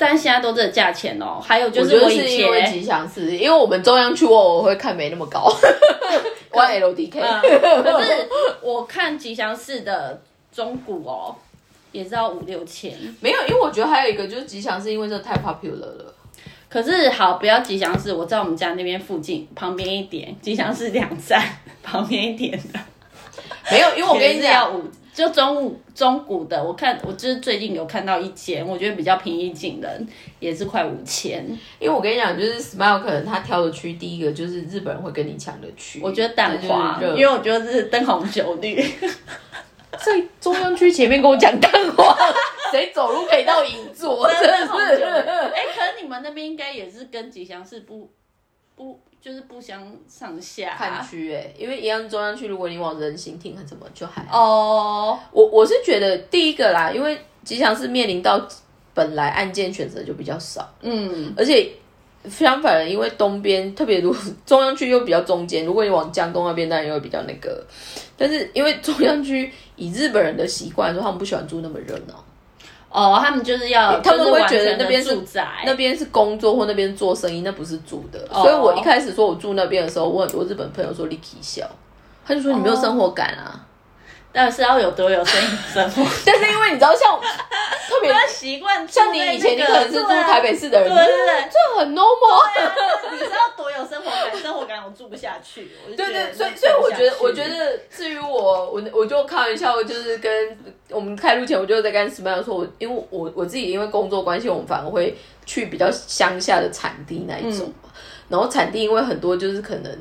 [0.00, 5.54] 但现在都这个价钱哦，还有就是我以前吉祥寺，因为我们中央区我我会看没那么高
[6.50, 7.20] ，One LDK，
[7.82, 8.26] 可是
[8.62, 11.36] 我看吉祥寺的中古哦，
[11.92, 12.92] 也是要五六千。
[13.20, 16.14] 没有，因为我觉得还有一个就是吉祥寺，因为这太 popular 了。
[16.70, 21.44] 可是好，不要吉祥寺，我在我们家那边附近旁边一点，吉祥寺两站
[21.82, 22.80] 旁边一点的，
[23.70, 24.72] 没有，因为我跟你讲。
[25.12, 30.06] 就中午中古的，我看我就是最近有看到一间，我觉得比较平易近人，
[30.38, 31.44] 也是快五千。
[31.78, 36.00] 因为我跟你讲，就是 Smile 可能他挑的区，第一个就是日本人会跟你抢的区。
[36.02, 38.82] 我觉得淡化，因为我觉得是灯红酒绿。
[39.98, 42.16] 在中央区前面跟我讲淡化，
[42.70, 44.26] 谁走路可以到银座？
[44.30, 45.02] 真的是。
[45.02, 48.08] 哎，可能你们那边应该也是跟吉祥寺不
[48.76, 49.00] 不。
[49.20, 55.18] 就是不相上下看区哎，因为一样中央区，如果你往人行厅怎么就还哦。
[55.30, 58.48] 我我是觉得第一个啦，因为吉祥是面临到
[58.94, 61.70] 本来案件选择就比较少，嗯，而且
[62.28, 64.14] 相反的，因为东边特别如
[64.46, 67.62] 中央区又比较中间，如果你往江东那边，当然又会比较那个。
[68.16, 72.24] 但是因为中央区以日本人的习惯说，他们不喜欢住那么热闹。
[72.90, 78.26] 哦，他们就是要，他们会觉得那边是住宅，那边是工作或那边做生意，那不是住的。
[78.32, 81.64] 所以我一开始说我住那边的时候，我很多日本朋友说你奇笑，
[82.26, 83.66] 他就说你没有生活感啊。
[84.32, 92.48] 但是要有多有生生活， 但是因为你知道，像特别习惯，像你以前你可能是住台北市的人，对对对，这很 normal。
[93.10, 95.68] 你知道多有生活感，生活感我住不下去。
[95.96, 100.56] 对对，所以所以我觉得，我觉得至于我，我我就开玩笑，就是跟
[100.90, 107.72] 我们开录前，我就在跟 Smile 说，我因为我我自己因为工作关系，我们反而会去比较乡下的产地那一种，
[108.28, 109.98] 然后产地因为很多就是可能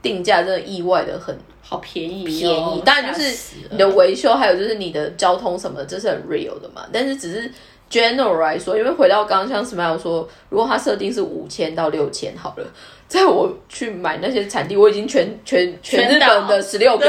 [0.00, 1.36] 定价真的意外的很。
[1.64, 6.84] 好便宜，便宜，当然就是你的维修，还有就是你的交通什么，这是很 real 的嘛。
[6.92, 7.50] 但是只是
[7.90, 12.66] general 来说，因为回到刚刚像 Smile 说，如果它设定是五千到六千好了，
[13.08, 17.06] 在我去买那些产地，我已经全全全日本的十六个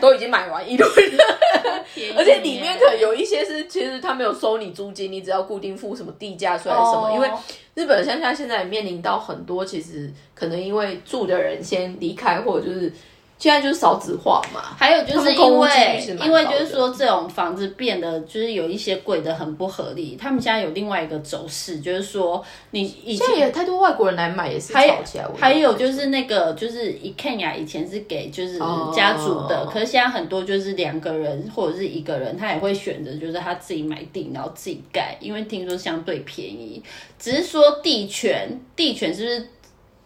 [0.00, 1.38] 都已经买完一轮了，
[2.16, 7.12] 而且里面可能有一些是其实他没有收你租金，你只要固定付什么地价出来什么。
[7.14, 7.28] 因为
[7.74, 12.92] 日本乡下现在面临到很多，其实可能因为住的人先离开，或者就是。
[13.40, 20.14] 现在就是少子化嘛，还有就是因为因为就是说这种房子变得就是有一些贵的很不合理。
[20.20, 25.26] 他们现在有另外一个走势，就是说你以前也太多外国人来买也是炒起来。
[25.38, 28.58] 还有就是那个就是 IKEA 以前是给就是
[28.94, 36.82] 家族的，可是现在很多就是两个人或者是一个人，他也会选择就是他自己买地然后自己盖，因为听说相对便宜。
[37.18, 39.48] 只是说地权地权是不是？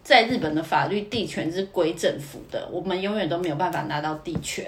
[0.05, 4.63] 在日本的法律，地权是归政府的，我们永远都没有办法拿到地权，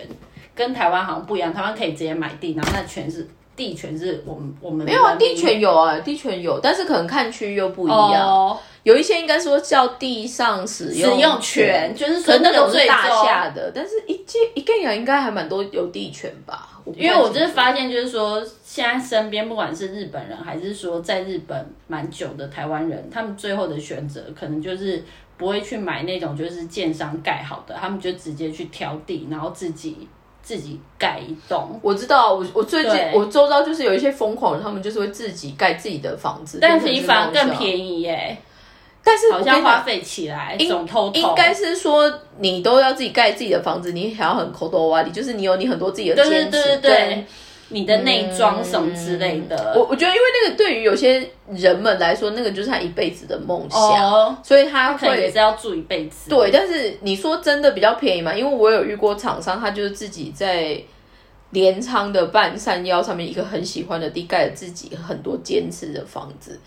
[0.55, 1.53] 跟台湾好像不一样。
[1.53, 8.57] 台湾可以直接买地，然后那权是地权是我们我们没有啊，地权有啊，地权有，但是可能看区又不一样。
[8.81, 16.81] 有一些应该说叫地上使用使用权，就是说那种是大厦的，但是一间一个人应该还蛮多有地权吧？
[16.95, 25.03] 因为我就是发现，就是说现在身边不管是日本人，还是说在日本蛮久的台湾人，他们最后的选择可能就是。
[25.37, 30.07] 不会去买那种就是建商盖好的，他们就直接去挑地，然后自己
[30.41, 31.79] 自己盖一栋。
[31.83, 37.57] 我知道，我我最近对我周遭就是有一些疯狂人，他们就是会自己盖自己的房子，但是是反而更宜。
[37.57, 38.37] 便宜耶，
[39.03, 47.25] 但是好我跟你讲，像花费起来应总偷偷应该是说你都要自己盖自己的房子，你还要很抠多挖里，就是你有你很多自己的对对坚持，对对对，
[47.69, 49.73] 你的内装什么之类的。
[49.75, 56.29] 我我觉得，因为那个对于有些人们来说，那个就是他一辈子的梦想，哦，所以他可能也是要住一辈子。
[56.29, 56.49] 对。
[56.49, 58.33] 但是你说真的比较便宜嘛？
[58.33, 60.79] 因为我有遇过厂商，他就是自己在
[61.49, 66.57] 镰仓的半山腰上面一个很喜欢的地盖了自己很多坚持的房子。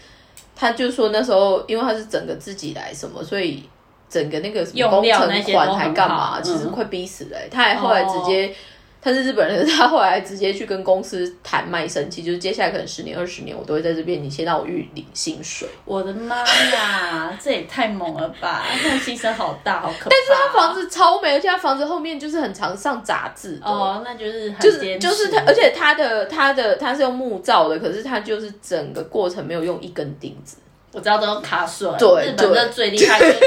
[0.54, 3.62] 他就说那时候，因为他是整个自己来什么，所以
[4.10, 6.38] 整个那个什么用工程款还干嘛？
[6.38, 8.54] 嗯其实快逼死了欸、他还后来直接。
[9.02, 15.66] 他是日本人， 他后来直接去跟公司谈卖身契，就是接下来可能十年、二十年，我都会在这边，你先让我预领薪水。
[15.84, 16.36] 我的妈
[16.72, 18.66] 呀，这也太猛了吧！
[18.82, 20.10] 那牺牲好大，好可怕。
[20.10, 30.58] 但是他房子超美，而且他房子后面就是很常上杂志，哦，那就是很就是就是他，而且他的他的他是用木造的，可是他就是整个过程没有用一根钉子。
[30.92, 33.46] 我知道都用卡榫，对日本的最厉害就是卡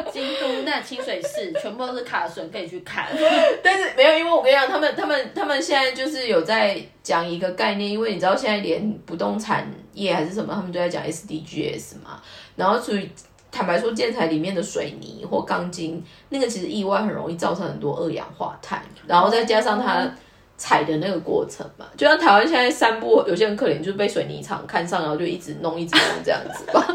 [0.00, 3.08] 榫，京都那清水寺全部都是卡榫，可以去看。
[3.62, 12.22] 但是没有，因为我跟你讲，他们他们他们现在就是有在讲一个概念，因为你知道现在连不动产业还是什么，他们都在讲 SDGs 嘛。
[12.56, 13.10] 然后属于
[13.52, 20.10] 坦白说，建材里面的水泥或钢筋，那个其实意外很容易造成很多二氧化碳，然后再加上它。
[20.56, 26.86] 踩的那个过程嘛，就像台湾现在散步，有些人可怜就是被水泥厂看上，然后就一直弄一直弄这样子吧。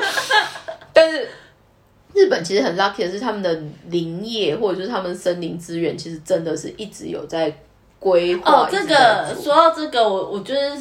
[0.93, 1.27] 但是
[2.13, 7.53] 日本其实很 lucky 的是，他们的林业或者就是他们森林资源，其实真的是一直有在
[7.99, 8.63] 规划。
[8.63, 10.75] 哦，这个说到这个，我我觉得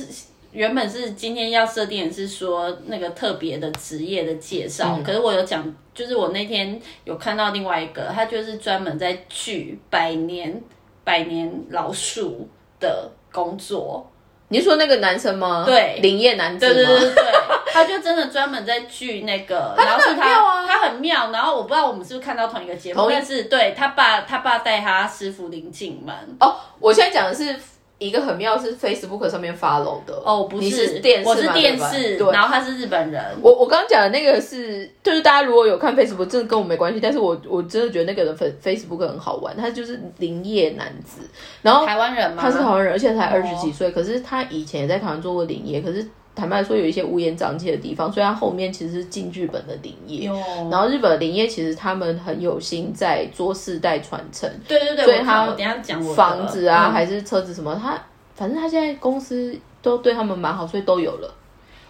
[0.52, 10.60] 原本是今天要设定的是说那个特别的职业的介绍，嗯可是我有讲，就是我那天有看到另外一个，他就是专门在锯百年
[11.04, 12.48] 百年老树
[12.80, 14.10] 的工作。
[14.50, 15.64] 你是说那个男生吗？
[15.66, 16.72] 对林业男子吗？
[16.74, 17.24] 对对对对对，
[17.70, 26.14] 他就真的专门在锯那个，然后是很妙啊他他很妙，然后我不知道我们是不是看到同一个节目但是对他爸他爸带他师傅临进门。
[26.40, 27.54] 哦，我现在讲的是
[27.98, 30.14] 一个很妙，是 Facebook 上面 follow 的。
[30.24, 33.22] 哦，不你是电视，我是电视，对然后他是日本人。
[33.42, 41.22] 我我刚刚讲的那个是，就是大家如果有看 Facebook，真的跟我没关系，但是我我真的觉得那个人 Face Facebook 很好玩，他就是林业男子，
[41.62, 42.42] 然后台湾人嘛？
[42.42, 46.06] 他是台湾人，而且才二十哦几岁，可是他以前也在台湾做过林业，可是
[46.38, 50.26] 坦白说有一些乌烟瘴气的地方，所以他后面其实是进日本的林业。
[50.26, 50.34] 有，
[50.70, 58.00] 然后日本的林业其实他们很有心在做世代传承，对对对，所以他我等下讲我的房子啊、嗯还是车子什么，他
[58.34, 61.34] 反正他现在公司都对他们蛮好，所以都有了。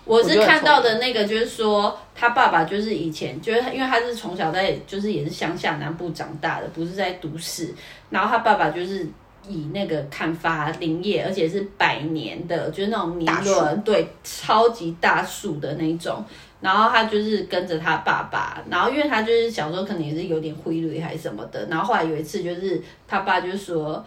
[0.05, 7.75] 我是看到的那个，就是说他爸爸就是以前就是他因为他是从小在就是也是乡下南部长大的，不是在都市。
[8.09, 9.07] 然后他爸爸就是
[9.49, 16.25] 以那个砍伐林业，而且是百年的，就是那种年大树轮，对，超级大树的那种。
[16.61, 24.05] 然后他就是跟着他爸爸，然后因为他就是小时候可能也是有点灰绿还是什么的，然后后来有一次就是他爸就说。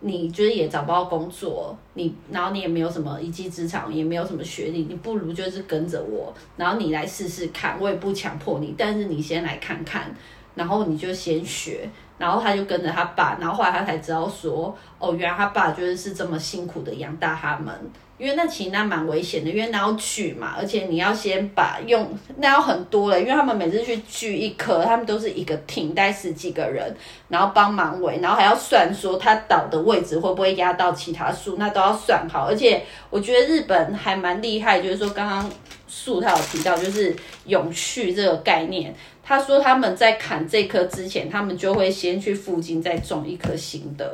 [0.00, 10.14] 你就是也找不到工作，你然后你也没有什么一技之长，也没有什么学历，你不如就是跟着我，然后你来试试看，我也不强迫你，但是你先来看看，
[10.54, 17.72] 然后你就先学，然后他就跟着他爸，然后后来他才知道说，哦，原来他爸就是是这么辛苦的养大他们，
[18.18, 26.92] 因为那其实那蛮危险的，因为那要锯嘛，而且你要先把用那要很多了，因为他们每次去锯一棵，他们都是一个 team，带十几个人，
[27.28, 32.48] 然后帮忙围，然后还要算说他倒的位置会不会压到其他树，那都要算好。
[32.48, 35.48] 而且我觉得日本还蛮厉害，就是说刚刚
[35.86, 37.14] 树他有提到就是
[37.46, 38.92] 永续这个概念，
[39.28, 44.10] 他说他们在砍这棵之前，他们就会先去附近再种一棵新的。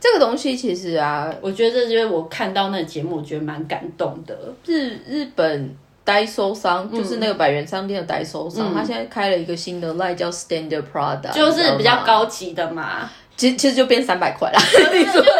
[0.00, 4.34] 这个东西其实啊，我觉得这就是我看到那个节目，我觉得蛮感动的。
[4.64, 14.58] 日日本代收商、就是那个百元商店的代收商，他现在开了一个新的 line 叫 Standard Product，就是比较高，高级的嘛，其实其实就变三百块啦。
[14.72, 15.30] 就是就是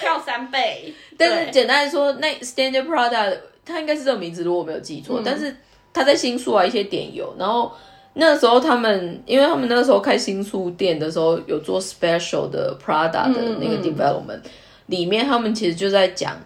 [0.00, 0.92] 跳三倍。
[1.16, 5.20] 但是对简单来说，那 Standard Product 它应该是这个名字，如果我没有记错。
[5.20, 5.54] 嗯但是
[5.92, 7.70] 它在新宿啊一些点有，然后
[8.14, 14.40] 那时候他们，因为他们那个时候开新宿店的时候有做 special 的 Prada 的那个嗯嗯 development，、
[14.86, 16.36] 里面他们其实就在讲。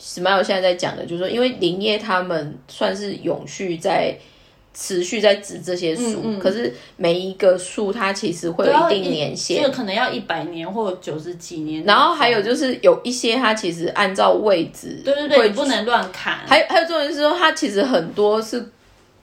[0.00, 4.16] Smile 现在在讲的，就是说，因为林业他们算是永续在
[4.72, 11.82] 持续在植这些树，可是每一个树它其实会有一定年限，这个可能要一百年或九十几年。
[11.82, 16.38] 然后还有就是有一些它其实按照位置，对对对，不能乱砍。
[16.46, 18.64] 还有还有重点是说，它其实很多是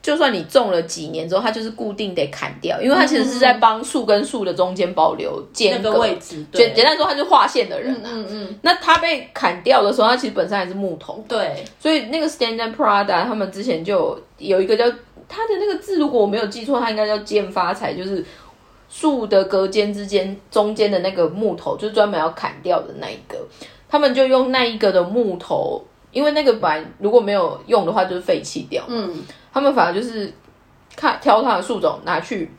[0.06, 8.10] 就算你种了几年之后，它就是固定得砍掉，因为它其实是在帮树跟树的中间保留间隔那个位置，简简对，单说，它是划线的人啊。
[8.12, 14.84] 嗯嗯，那它被砍掉的时候，它其实本身还是木头，对，所以那个 Stand Prada 他们之前就有有一个叫
[15.28, 18.24] 它的那个字，如果我没有记错，它应该叫剑发财，就是
[18.88, 23.36] 树的隔间之间中间的那个木头，就是专门要砍掉的那一个。
[23.88, 28.84] 他们就用那一个的木头，因为那个本来如果没有用的话，就是废弃掉。
[28.86, 29.12] 嗯，
[29.56, 30.30] 他们反而就是
[30.94, 32.52] 看挑它的树种拿去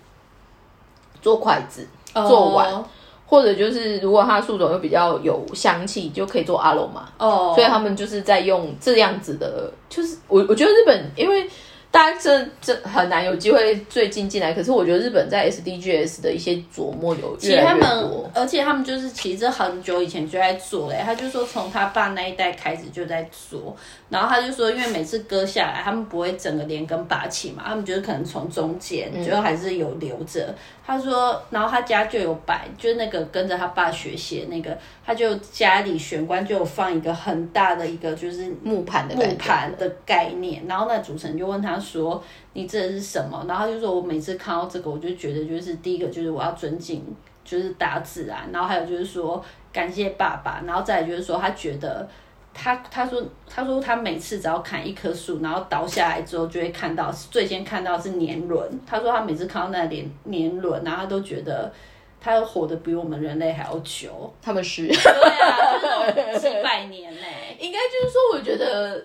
[1.21, 2.83] 做筷子，做完哦
[3.27, 7.07] 或者就是如果它的树种又比较有香气，就可以做阿罗嘛。
[7.19, 11.47] 哦，所以他们就是在用这样子的，就是我我觉得日本，因为
[11.89, 21.01] 大家真这很难有机会最近进来，可是我觉得日本在 SDGs 的一些琢磨有其实他越来越们多，，而且他们就是其实很久以前就在做嘞。
[21.03, 23.75] 他就说从他爸那一代开始就在做，
[24.09, 30.53] 然后他就说，因为每次割下来，他们不会整个连根拔起嘛，他们就是可能从中间最后还是有留着。
[30.85, 42.23] 他说，然后他家就有摆，就是那个跟着他爸学习那个，他就家里玄关就有放一个很大的一个就是木盘的木盘的概念，然后那主持人就问他说
[42.53, 47.03] ：“你这是什么？”然后他就说：“我每次看到这个，我就觉得就是第一个就是我要尊敬
[47.43, 52.07] 就是大自然，然后还有就是说感谢爸爸，然后再来就是说他觉得
[52.53, 61.71] 他他说他说他每次只要砍一棵树，然后倒下来之后就会看到最先看到是年轮，他说他每次看到那年年轮，然后他都觉得。”
[62.19, 67.21] 他活得比我们人类还要久，他们是，对啊，是几百年呢、
[67.59, 69.01] 应该就是说，我觉得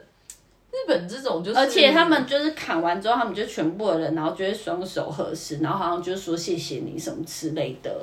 [0.72, 7.94] 日本这种就是，而且他们就是砍完之后，他们就全部的人，然后就会双手合十，然后好像就说谢谢你什么之类的。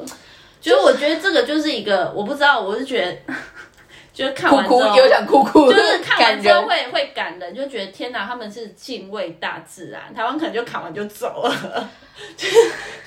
[0.62, 3.34] 就是我觉得这个就是一个，我不知道，我是觉得，
[4.14, 6.42] 就是看完之后，有想哭哭，就是看完。
[6.42, 10.14] 之后会会感人，就觉得天哪，他们是敬畏大自然。
[10.14, 11.90] 台湾可能就砍完就走了，
[12.38, 12.46] 就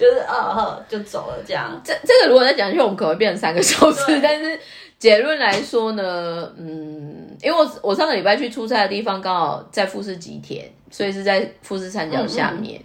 [0.06, 1.80] 是呃哦就走了这样。
[1.84, 4.18] 这这个如果再讲下去，我们可能会变成三个小时。
[4.22, 4.58] 但是
[4.98, 12.80] 结论来说呢，嗯，因为我我上个礼拜去出差的地方刚好在富士吉田，所以是在富士山脚下面，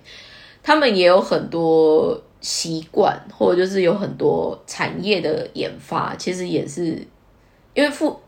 [0.64, 7.06] 他们也有很多习惯，或者就是有很多产业的研发，其实也是
[7.74, 8.20] 因为富。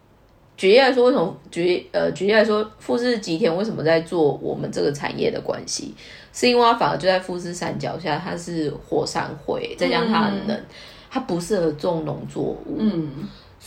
[0.58, 5.96] 举例来说，为什么举呃举例来说，富士吉田为什么在做我们这个产业的关系？
[6.34, 10.66] 是因为它反而就在富士山脚下，它是火山灰，再加上它很冷，
[11.10, 13.10] 它不适合种农作物，嗯，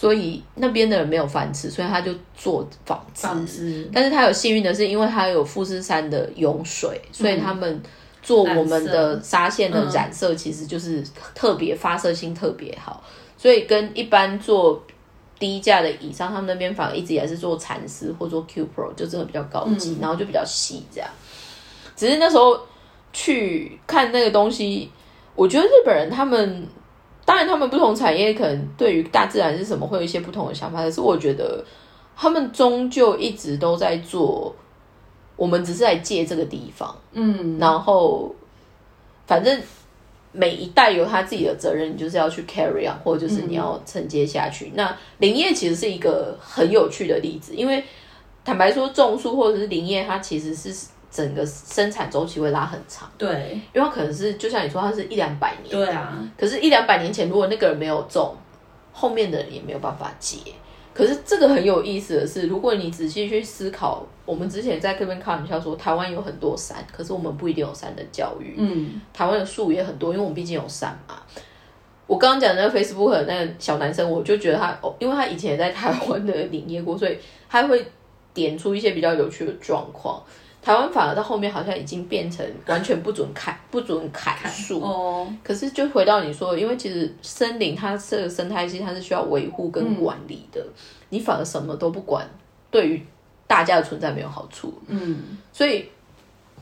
[0.03, 3.23] 所以那边的人没有饭吃，所以他就做纺织。
[3.23, 7.81] 纺织但是他有幸运的是，因为他有富士山的涌水，所以他们
[8.21, 11.05] 做我们的纱线的染色，其实就是
[11.37, 13.01] 特别发射性特别好，
[13.39, 14.83] 所以跟一般做。
[15.39, 21.11] 低价的以上，他们那边反而一直以来是做蚕丝或做 Q Pro，就真的比较高级，然后就比较细这样。
[21.97, 22.57] 只是那时候
[23.13, 24.89] 去看那个东西，
[25.35, 26.65] 我觉得日本人他们，
[27.33, 31.65] 当然他们不同产业可能对于大自然是什么会有一些不同的想法，可是我觉得
[32.15, 34.55] 他们终究一直都在做，
[35.35, 38.35] 我们只是在借这个地方，嗯，然后
[39.27, 39.59] 反正
[40.31, 44.71] 每一代有他自己的责任，你就是要去 carry on，或者就是你要承接下去。
[44.75, 47.83] 那林业其实是一个很有趣的例子，因为
[48.45, 50.71] 坦白说，种树或者是林业，它其实是
[51.13, 58.35] 整个生产周期会拉很长，对因为它可能是就像你说，它是一两百年，对啊，可是，一两百年前，如果那个人没有种，
[58.95, 60.39] 后面的人也没有办法接。
[60.95, 68.55] 可是这个很有意思的是，如果你仔细去思考，我们之前在这边开玩笑说，台湾有很多山，可是我们不一定有山的教育。
[68.57, 71.15] 嗯，台湾的树也很多，因为我们毕竟有山嘛。
[72.07, 77.19] 我刚刚讲的那个 Facebook 的那个小男生，我就觉得他，哦，因为他以前也在台湾的 林业过，所以
[77.49, 77.87] 他会
[78.35, 80.23] 点出一些比较有趣的状况。
[80.63, 84.81] 台湾反而到后面好像已经变成完全不准砍，不准砍树。
[84.81, 90.65] 哦，可是就回到你说的，因为其实森林它这个生态系它是需要维护跟管理的，
[91.09, 92.25] 你反而什么都不管，
[92.71, 93.05] 对于
[93.49, 94.73] 大家的存在没有好处。
[94.87, 95.89] 嗯，所以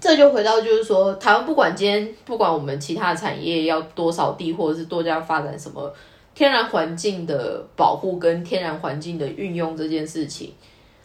[0.00, 5.94] 这就回到就是说，台湾不管今天不管我们其他产业要多少地，或者是多加发展什么
[6.34, 10.54] 天然环境的保护跟天然环境的运用这件事情。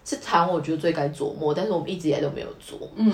[0.05, 2.77] 是台湾，我觉得最该琢磨，但是我们一直以来都没有做。
[2.95, 3.11] 嗯，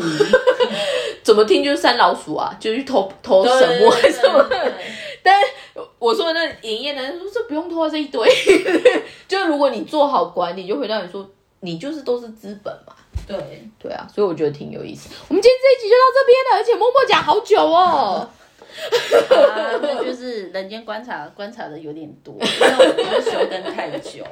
[1.23, 4.45] 怎么听就是山老鼠啊，就去偷偷什么什么。
[5.97, 8.27] 我说的那营业男说这不用拖这一堆，
[9.27, 11.25] 就如果你做好管理，就回到你说
[11.61, 12.93] 你就是都是资本嘛，
[13.27, 13.37] 对，
[13.79, 15.09] 对啊，所以我觉得挺有意思。
[15.29, 18.27] 我们今天这一集就到这边了，而且默默讲好久哦。
[19.51, 22.45] 啊，那就是人间观察观察的有点多，因为
[22.77, 24.23] 我就是休更太久。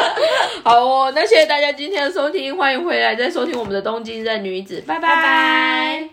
[0.64, 6.08] 好哦，那谢谢大家今天的收听，欢迎回来再收听我们的东京热女子，拜拜拜拜